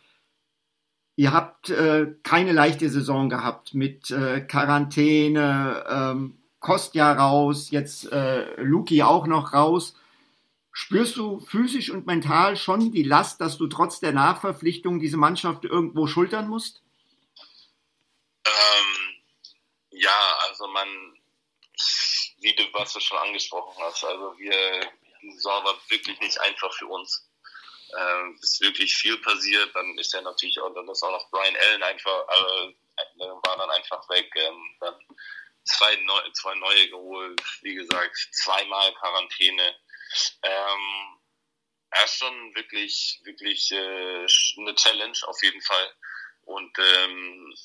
Ihr 1.19 1.33
habt 1.33 1.71
äh, 1.71 2.13
keine 2.21 2.51
leichte 2.51 2.91
Saison 2.91 3.27
gehabt 3.27 3.73
mit 3.73 4.11
äh, 4.11 4.39
Quarantäne, 4.41 5.83
ähm, 5.89 6.37
Kostja 6.59 7.11
raus, 7.11 7.71
jetzt 7.71 8.11
äh, 8.11 8.61
Luki 8.61 9.01
auch 9.01 9.25
noch 9.25 9.51
raus. 9.51 9.95
Spürst 10.71 11.17
du 11.17 11.39
physisch 11.39 11.89
und 11.89 12.05
mental 12.05 12.55
schon 12.55 12.91
die 12.91 13.01
Last, 13.01 13.41
dass 13.41 13.57
du 13.57 13.65
trotz 13.65 13.99
der 13.99 14.11
Nachverpflichtung 14.11 14.99
diese 14.99 15.17
Mannschaft 15.17 15.65
irgendwo 15.65 16.05
schultern 16.05 16.47
musst? 16.47 16.83
Ähm, 18.45 19.15
ja, 19.89 20.37
also 20.47 20.67
man, 20.67 20.87
wie 22.41 22.53
du 22.53 22.63
was 22.73 22.93
du 22.93 22.99
schon 22.99 23.17
angesprochen 23.17 23.73
hast, 23.81 24.05
also 24.05 24.37
wir, 24.37 24.53
die 25.21 25.31
Saison 25.31 25.63
war 25.63 25.79
wirklich 25.89 26.19
nicht 26.19 26.39
einfach 26.41 26.73
für 26.73 26.87
uns 26.87 27.27
ähm, 27.95 28.37
ist 28.41 28.61
wirklich 28.61 28.95
viel 28.95 29.17
passiert. 29.19 29.73
Dann 29.75 29.97
ist 29.97 30.13
ja 30.13 30.21
natürlich 30.21 30.59
auch, 30.59 30.73
dann 30.73 30.87
ist 30.89 31.03
auch 31.03 31.11
noch 31.11 31.29
Brian 31.31 31.55
Allen 31.55 31.83
einfach, 31.83 32.27
äh, 32.27 32.73
war 33.19 33.57
dann 33.57 33.69
einfach 33.71 34.07
weg. 34.09 34.29
Ähm, 34.35 34.77
dann 34.79 34.95
zwei, 35.63 35.95
neu, 35.95 36.31
zwei 36.33 36.55
neue 36.55 36.89
geholt, 36.89 37.41
wie 37.61 37.75
gesagt, 37.75 38.17
zweimal 38.31 38.93
Quarantäne. 38.95 39.75
Ähm, 40.43 41.19
er 41.91 42.03
ist 42.03 42.17
schon 42.17 42.55
wirklich, 42.55 43.21
wirklich 43.23 43.71
äh, 43.71 44.27
eine 44.57 44.75
Challenge 44.75 45.17
auf 45.23 45.41
jeden 45.41 45.61
Fall. 45.61 45.93
Und 46.43 46.77
ähm, 46.79 47.55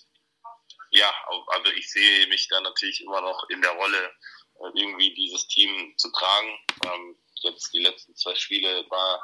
ja, 0.90 1.12
also 1.48 1.72
ich 1.72 1.90
sehe 1.90 2.26
mich 2.28 2.48
da 2.48 2.60
natürlich 2.60 3.00
immer 3.00 3.20
noch 3.20 3.48
in 3.48 3.62
der 3.62 3.72
Rolle, 3.72 4.14
äh, 4.60 4.70
irgendwie 4.74 5.14
dieses 5.14 5.46
Team 5.48 5.94
zu 5.96 6.10
tragen. 6.12 6.58
Ähm, 6.84 7.16
jetzt 7.42 7.72
die 7.72 7.80
letzten 7.80 8.14
zwei 8.16 8.34
Spiele 8.34 8.84
war 8.90 9.22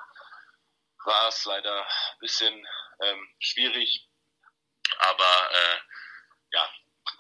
war 1.05 1.29
es 1.29 1.45
leider 1.45 1.83
ein 1.83 2.19
bisschen 2.21 2.67
ähm, 3.03 3.29
schwierig. 3.39 4.09
Aber 4.99 5.51
äh, 5.51 5.79
ja, 6.53 6.71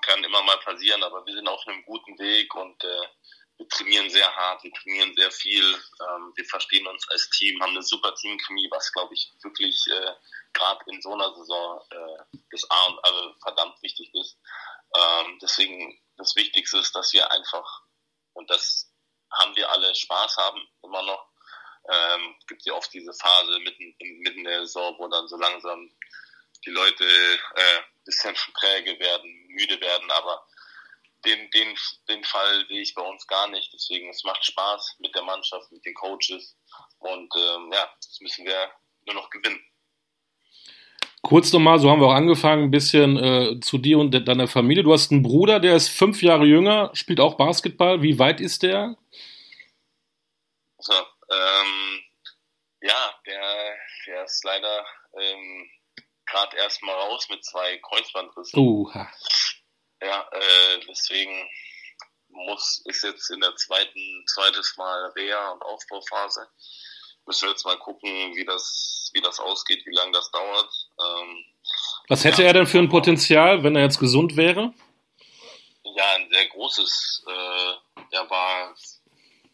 kann 0.02 0.24
immer 0.24 0.42
mal 0.42 0.58
passieren, 0.58 1.02
aber 1.02 1.24
wir 1.26 1.34
sind 1.34 1.48
auf 1.48 1.66
einem 1.66 1.84
guten 1.84 2.18
Weg 2.18 2.54
und 2.54 2.82
äh, 2.84 3.08
wir 3.56 3.68
trainieren 3.68 4.08
sehr 4.08 4.34
hart, 4.36 4.62
wir 4.62 4.72
trainieren 4.72 5.12
sehr 5.14 5.30
viel, 5.32 5.64
ähm, 5.64 6.32
wir 6.36 6.44
verstehen 6.44 6.86
uns 6.86 7.08
als 7.10 7.28
Team, 7.30 7.60
haben 7.60 7.70
eine 7.70 7.82
super 7.82 8.14
Teamchemie, 8.14 8.68
was 8.70 8.92
glaube 8.92 9.14
ich 9.14 9.32
wirklich 9.42 9.84
äh, 9.88 10.12
gerade 10.52 10.84
in 10.86 11.02
so 11.02 11.12
einer 11.12 11.34
Saison 11.34 11.80
äh, 11.90 12.38
das 12.50 12.70
A 12.70 12.86
und 12.86 13.04
also 13.04 13.34
verdammt 13.42 13.82
wichtig 13.82 14.10
ist. 14.14 14.38
Ähm, 14.96 15.38
deswegen 15.42 16.00
das 16.16 16.36
Wichtigste 16.36 16.78
ist, 16.78 16.94
dass 16.94 17.12
wir 17.12 17.30
einfach 17.30 17.82
und 18.34 18.48
das 18.50 18.87
haben 19.32 19.56
wir 19.56 19.70
alle 19.70 19.94
Spaß 19.94 20.36
haben 20.36 20.68
immer 20.82 21.02
noch. 21.02 21.28
Ähm, 21.90 22.34
gibt 22.46 22.66
ja 22.66 22.74
oft 22.74 22.92
diese 22.92 23.12
Phase 23.14 23.58
mitten, 23.60 23.94
mitten 23.98 24.38
in 24.38 24.44
der 24.44 24.60
Saison, 24.60 24.94
wo 24.98 25.08
dann 25.08 25.26
so 25.28 25.36
langsam 25.36 25.90
die 26.64 26.70
Leute 26.70 27.04
äh, 27.04 27.80
bisschen 28.04 28.34
träge 28.60 28.98
werden, 28.98 29.46
müde 29.48 29.80
werden, 29.80 30.10
aber 30.10 30.46
den, 31.24 31.50
den, 31.50 31.76
den 32.08 32.24
Fall 32.24 32.66
sehe 32.68 32.82
ich 32.82 32.94
bei 32.94 33.02
uns 33.02 33.26
gar 33.26 33.48
nicht. 33.48 33.72
Deswegen, 33.72 34.10
es 34.10 34.22
macht 34.24 34.44
Spaß 34.44 34.96
mit 34.98 35.14
der 35.14 35.22
Mannschaft, 35.22 35.70
mit 35.72 35.84
den 35.84 35.94
Coaches. 35.94 36.56
Und 36.98 37.32
ähm, 37.36 37.72
ja, 37.72 37.90
das 37.96 38.20
müssen 38.20 38.46
wir 38.46 38.70
nur 39.06 39.16
noch 39.16 39.30
gewinnen. 39.30 39.62
Kurz 41.22 41.52
nochmal, 41.52 41.78
so 41.78 41.90
haben 41.90 42.00
wir 42.00 42.06
auch 42.06 42.14
angefangen, 42.14 42.64
ein 42.64 42.70
bisschen 42.70 43.16
äh, 43.16 43.60
zu 43.60 43.78
dir 43.78 43.98
und 43.98 44.12
deiner 44.12 44.46
Familie. 44.46 44.84
Du 44.84 44.92
hast 44.92 45.10
einen 45.10 45.22
Bruder, 45.22 45.58
der 45.58 45.74
ist 45.74 45.88
fünf 45.88 46.22
Jahre 46.22 46.44
jünger, 46.44 46.90
spielt 46.94 47.20
auch 47.20 47.36
Basketball. 47.36 48.02
Wie 48.02 48.18
weit 48.18 48.40
ist 48.40 48.62
der? 48.62 48.96
So, 50.78 50.92
ähm, 50.94 52.00
ja, 52.82 53.14
der, 53.26 53.74
der 54.06 54.24
ist 54.24 54.44
leider 54.44 54.86
ähm, 55.20 55.68
gerade 56.26 56.56
erst 56.56 56.82
mal 56.82 56.94
raus 56.94 57.26
mit 57.28 57.44
zwei 57.44 57.78
Kreuzbandrissen. 57.78 58.58
Uh. 58.58 58.90
Ja, 60.00 60.28
äh, 60.30 60.80
deswegen 60.88 61.48
muss 62.28 62.82
ist 62.84 63.02
jetzt 63.02 63.30
in 63.30 63.40
der 63.40 63.56
zweiten 63.56 64.24
zweites 64.26 64.76
Mal 64.76 65.12
Reha 65.16 65.50
und 65.50 65.62
Aufbauphase. 65.62 66.48
Müssen 67.28 67.42
wir 67.42 67.50
jetzt 67.50 67.66
mal 67.66 67.76
gucken, 67.76 68.34
wie 68.34 68.44
das 68.46 69.10
wie 69.12 69.20
das 69.20 69.38
ausgeht, 69.38 69.84
wie 69.84 69.94
lange 69.94 70.12
das 70.12 70.30
dauert. 70.30 70.70
Ähm, 70.98 71.44
Was 72.08 72.24
hätte 72.24 72.40
ja, 72.40 72.48
er 72.48 72.54
denn 72.54 72.66
für 72.66 72.78
ein 72.78 72.88
Potenzial, 72.88 73.62
wenn 73.62 73.76
er 73.76 73.82
jetzt 73.82 74.00
gesund 74.00 74.34
wäre? 74.34 74.72
Ja, 75.84 76.14
ein 76.14 76.30
sehr 76.30 76.46
großes. 76.48 77.24
Äh, 77.26 78.06
er 78.16 78.30
war 78.30 78.74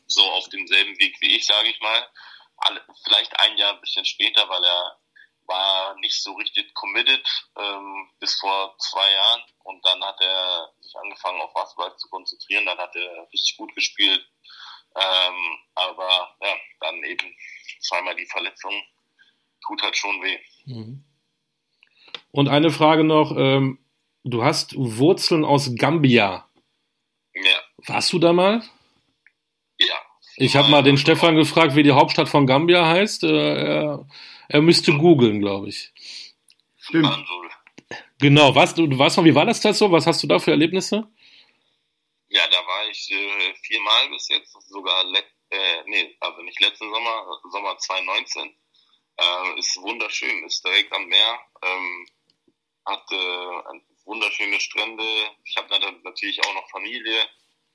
so 0.06 0.22
auf 0.22 0.48
demselben 0.50 0.96
Weg 1.00 1.16
wie 1.20 1.37
ich, 1.37 1.46
sage 1.46 1.68
ich 1.68 1.80
mal. 1.80 2.08
Alle, 2.58 2.80
vielleicht 3.02 3.32
ein 3.40 3.58
Jahr 3.58 3.74
ein 3.74 3.80
bisschen 3.80 4.04
später, 4.04 4.48
weil 4.48 4.62
er 4.62 4.96
war 5.46 5.96
nicht 5.96 6.22
so 6.22 6.32
richtig 6.34 6.72
committed 6.74 7.26
ähm, 7.58 8.08
bis 8.20 8.34
vor 8.37 8.76
zwei 8.78 9.10
Jahren 9.10 9.42
und 9.64 9.84
dann 9.84 10.02
hat 10.04 10.20
er 10.20 10.70
sich 10.80 10.94
angefangen 10.96 11.40
auf 11.40 11.52
Basketball 11.52 11.94
zu 11.96 12.08
konzentrieren, 12.08 12.64
dann 12.66 12.78
hat 12.78 12.94
er 12.96 13.28
richtig 13.32 13.56
gut 13.58 13.74
gespielt, 13.74 14.24
ähm, 14.96 15.59
aber 15.74 16.37
ja, 16.40 16.54
dann 16.80 17.02
eben 17.04 17.35
zweimal 17.80 18.14
die 18.16 18.26
Verletzung 18.26 18.72
tut 19.66 19.83
halt 19.83 19.96
schon 19.96 20.22
weh. 20.22 20.38
Mhm. 20.66 21.04
Und 22.30 22.48
eine 22.48 22.70
Frage 22.70 23.04
noch, 23.04 23.37
ähm, 23.37 23.78
du 24.24 24.44
hast 24.44 24.74
Wurzeln 24.76 25.44
aus 25.44 25.74
Gambia. 25.76 26.48
Ja. 27.35 27.61
Warst 27.87 28.12
du 28.12 28.18
da 28.18 28.33
mal? 28.33 28.62
Ja. 29.78 29.94
Ich 30.37 30.57
habe 30.57 30.68
mal 30.68 30.83
den 30.83 30.98
Stefan 30.98 31.37
gefragt, 31.37 31.76
wie 31.76 31.83
die 31.83 31.92
Hauptstadt 31.92 32.28
von 32.28 32.46
Gambia 32.46 32.87
heißt. 32.87 33.24
Äh, 33.24 33.28
er 33.28 34.07
er 34.48 34.62
müsste 34.62 34.92
googeln, 34.92 35.40
glaube 35.40 35.68
ich. 35.68 35.92
Stimmt. 36.78 37.24
Genau, 38.18 38.54
was, 38.54 38.74
du, 38.74 38.87
du 38.87 38.98
weißt 38.98 39.16
noch, 39.16 39.24
wie 39.24 39.35
war 39.35 39.46
das 39.46 39.61
da 39.61 39.72
so? 39.72 39.90
Was 39.90 40.07
hast 40.07 40.22
du 40.22 40.26
da 40.26 40.38
für 40.38 40.50
Erlebnisse? 40.50 41.09
Ja, 42.35 42.49
da 42.51 42.57
war 42.66 42.88
ich 42.90 43.09
äh, 43.12 43.55
viermal 43.62 44.09
bis 44.09 44.29
jetzt, 44.29 44.57
sogar, 44.68 45.05
let, 45.05 45.25
äh, 45.51 45.85
nee, 45.87 46.16
also 46.18 46.42
nicht 46.42 46.61
letzten 46.61 46.90
Sommer, 46.92 47.40
Sommer 47.53 47.79
2019. 47.79 48.53
Äh, 49.16 49.59
ist 49.61 49.81
wunderschön, 49.81 50.44
ist 50.44 50.64
direkt 50.64 50.92
am 50.92 51.07
Meer, 51.07 51.38
ähm, 51.62 52.07
hat 52.87 53.05
äh, 53.12 53.81
wunderschöne 54.05 54.59
Strände. 54.59 55.05
Ich 55.44 55.57
habe 55.57 55.68
natürlich 56.03 56.44
auch 56.44 56.55
noch 56.55 56.68
Familie, 56.70 57.20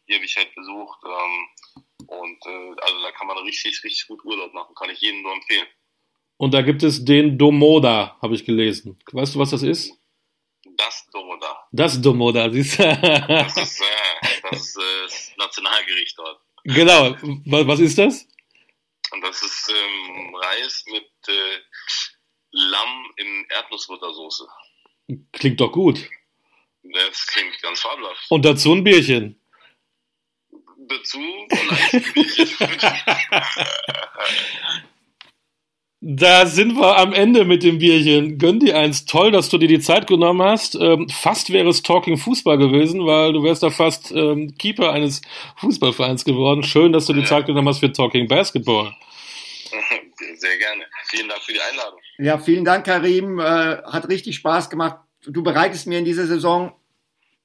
die 0.10 0.15
habe 0.15 0.26
ich 0.26 0.36
halt 0.36 0.54
besucht. 0.54 1.00
Ähm, 1.06 2.08
und 2.08 2.45
äh, 2.45 2.82
also 2.82 3.02
da 3.02 3.12
kann 3.13 3.28
man 3.28 3.38
richtig, 3.38 3.82
richtig 3.86 4.08
gut 4.08 4.26
Urlaub 4.26 4.54
machen, 4.54 4.76
kann 4.76 4.89
ich 4.89 5.00
jedem 5.00 5.22
nur 5.22 5.36
empfehlen. 5.36 5.67
Und 6.36 6.54
da 6.54 6.62
gibt 6.62 6.84
es 6.84 7.06
den 7.06 7.38
Domoda, 7.38 8.17
habe 8.22 8.36
ich 8.36 8.43
gelesen. 8.43 9.00
Weißt 9.10 9.36
du, 9.36 9.39
was 9.39 9.52
das 9.52 9.63
ist? 9.63 9.98
Das 10.79 11.05
Domoda. 11.11 11.67
Das 11.73 12.01
Domoda, 12.01 12.49
siehst 12.49 12.79
du? 12.79 12.83
das 12.83 13.57
ist, 13.57 13.81
äh, 13.81 13.85
das, 14.49 14.61
ist 14.61 14.77
äh, 14.77 14.81
das 15.03 15.31
Nationalgericht 15.37 16.17
dort. 16.17 16.39
Genau. 16.63 17.17
Was 17.67 17.81
ist 17.81 17.97
das? 17.97 18.25
Und 19.11 19.21
das 19.21 19.43
ist 19.43 19.69
ähm, 19.69 20.33
Reis 20.35 20.85
mit 20.87 21.11
äh, 21.27 21.59
Lamm 22.51 23.11
in 23.17 23.45
Erdnussbuttersoße. 23.49 24.47
Klingt 25.33 25.59
doch 25.59 25.71
gut. 25.71 25.99
Das 26.83 27.27
klingt 27.27 27.61
ganz 27.61 27.81
fabelhaft. 27.81 28.25
Und 28.29 28.45
dazu 28.45 28.71
ein 28.71 28.81
Bierchen. 28.83 29.37
Dazu 30.87 31.19
ein 31.19 31.47
Bierchen. 32.13 32.69
Da 36.12 36.48
sind 36.48 36.76
wir 36.76 36.98
am 36.98 37.13
Ende 37.13 37.45
mit 37.45 37.62
dem 37.62 37.78
Bierchen. 37.78 38.39
Gönn 38.39 38.60
dir 38.60 38.76
eins. 38.76 39.06
Toll, 39.06 39.30
dass 39.30 39.50
du 39.50 39.60
dir 39.60 39.67
die 39.67 39.80
Zeit 39.80 40.08
genommen 40.08 40.41
hast. 40.41 40.74
Ähm, 40.74 41.08
fast 41.08 41.54
wäre 41.54 41.69
es 41.69 41.84
Talking 41.84 42.17
Fußball 42.17 42.58
gewesen, 42.58 43.06
weil 43.06 43.32
du 43.32 43.43
wärst 43.43 43.62
da 43.62 43.69
fast 43.69 44.12
ähm, 44.12 44.56
Keeper 44.58 44.91
eines 44.91 45.22
Fußballvereins 45.58 46.26
geworden. 46.26 46.63
Schön, 46.63 46.93
dass 46.93 47.06
du 47.06 47.13
die 47.13 47.19
ja. 47.19 47.28
Zeit 47.28 47.45
genommen 47.45 47.67
hast 47.67 47.78
für 47.78 47.91
Talking 47.91 48.28
Basketball. 48.28 48.91
Sehr 50.36 50.58
gerne. 50.58 50.86
Vielen 51.10 51.30
Dank 51.30 51.43
für 51.43 51.54
die 51.54 51.62
Einladung. 51.62 52.00
Ja, 52.17 52.39
vielen 52.39 52.65
Dank, 52.65 52.88
Karim. 52.88 53.38
Äh, 53.38 53.43
hat 53.43 54.10
richtig 54.10 54.36
Spaß 54.38 54.72
gemacht. 54.72 54.95
Du 55.28 55.43
bereitest 55.43 55.86
mir 55.86 56.00
in 56.00 56.06
dieser 56.06 56.26
Saison 56.26 56.72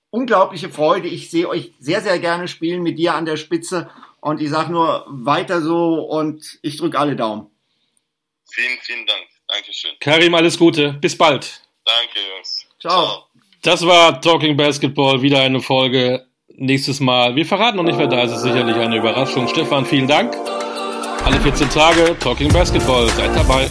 unglaubliche 0.09 0.71
Freude. 0.71 1.09
Ich 1.09 1.29
sehe 1.29 1.51
euch 1.51 1.73
sehr, 1.81 2.01
sehr 2.01 2.19
gerne 2.19 2.49
spielen 2.49 2.83
mit 2.83 2.97
dir 2.97 3.13
an 3.13 3.27
der 3.27 3.37
Spitze. 3.37 3.91
Und 4.23 4.41
ich 4.41 4.49
sage 4.49 4.73
nur 4.73 5.05
weiter 5.07 5.61
so 5.61 5.97
und 5.97 6.59
ich 6.63 6.79
drücke 6.79 6.99
alle 6.99 7.15
Daumen. 7.15 7.51
Vielen, 8.55 8.79
vielen 8.83 9.07
Dank. 9.07 9.27
Dankeschön. 9.49 9.91
Karim, 9.99 10.35
alles 10.35 10.57
Gute. 10.57 10.93
Bis 10.93 11.19
bald. 11.19 11.61
Danke, 11.85 12.21
Jungs. 12.35 12.67
Ciao. 12.81 13.07
Ciao. 13.07 13.27
Das 13.63 13.85
war 13.85 14.21
Talking 14.21 14.57
Basketball, 14.57 15.21
wieder 15.23 15.41
eine 15.41 15.61
Folge. 15.61 16.27
Nächstes 16.57 17.01
Mal. 17.01 17.35
Wir 17.35 17.45
verraten 17.45 17.79
noch 17.79 17.83
nicht, 17.83 17.99
wer 17.99 18.07
da 18.07 18.23
ist. 18.23 18.31
Es 18.31 18.37
ist 18.39 18.43
sicherlich 18.45 18.77
eine 18.77 18.97
Überraschung. 18.97 19.49
Stefan, 19.49 19.85
vielen 19.85 20.07
Dank. 20.07 20.37
Alle 21.25 21.41
14 21.41 21.69
Tage 21.69 22.17
Talking 22.21 22.53
Basketball. 22.53 23.09
Seid 23.09 23.35
dabei. 23.35 23.69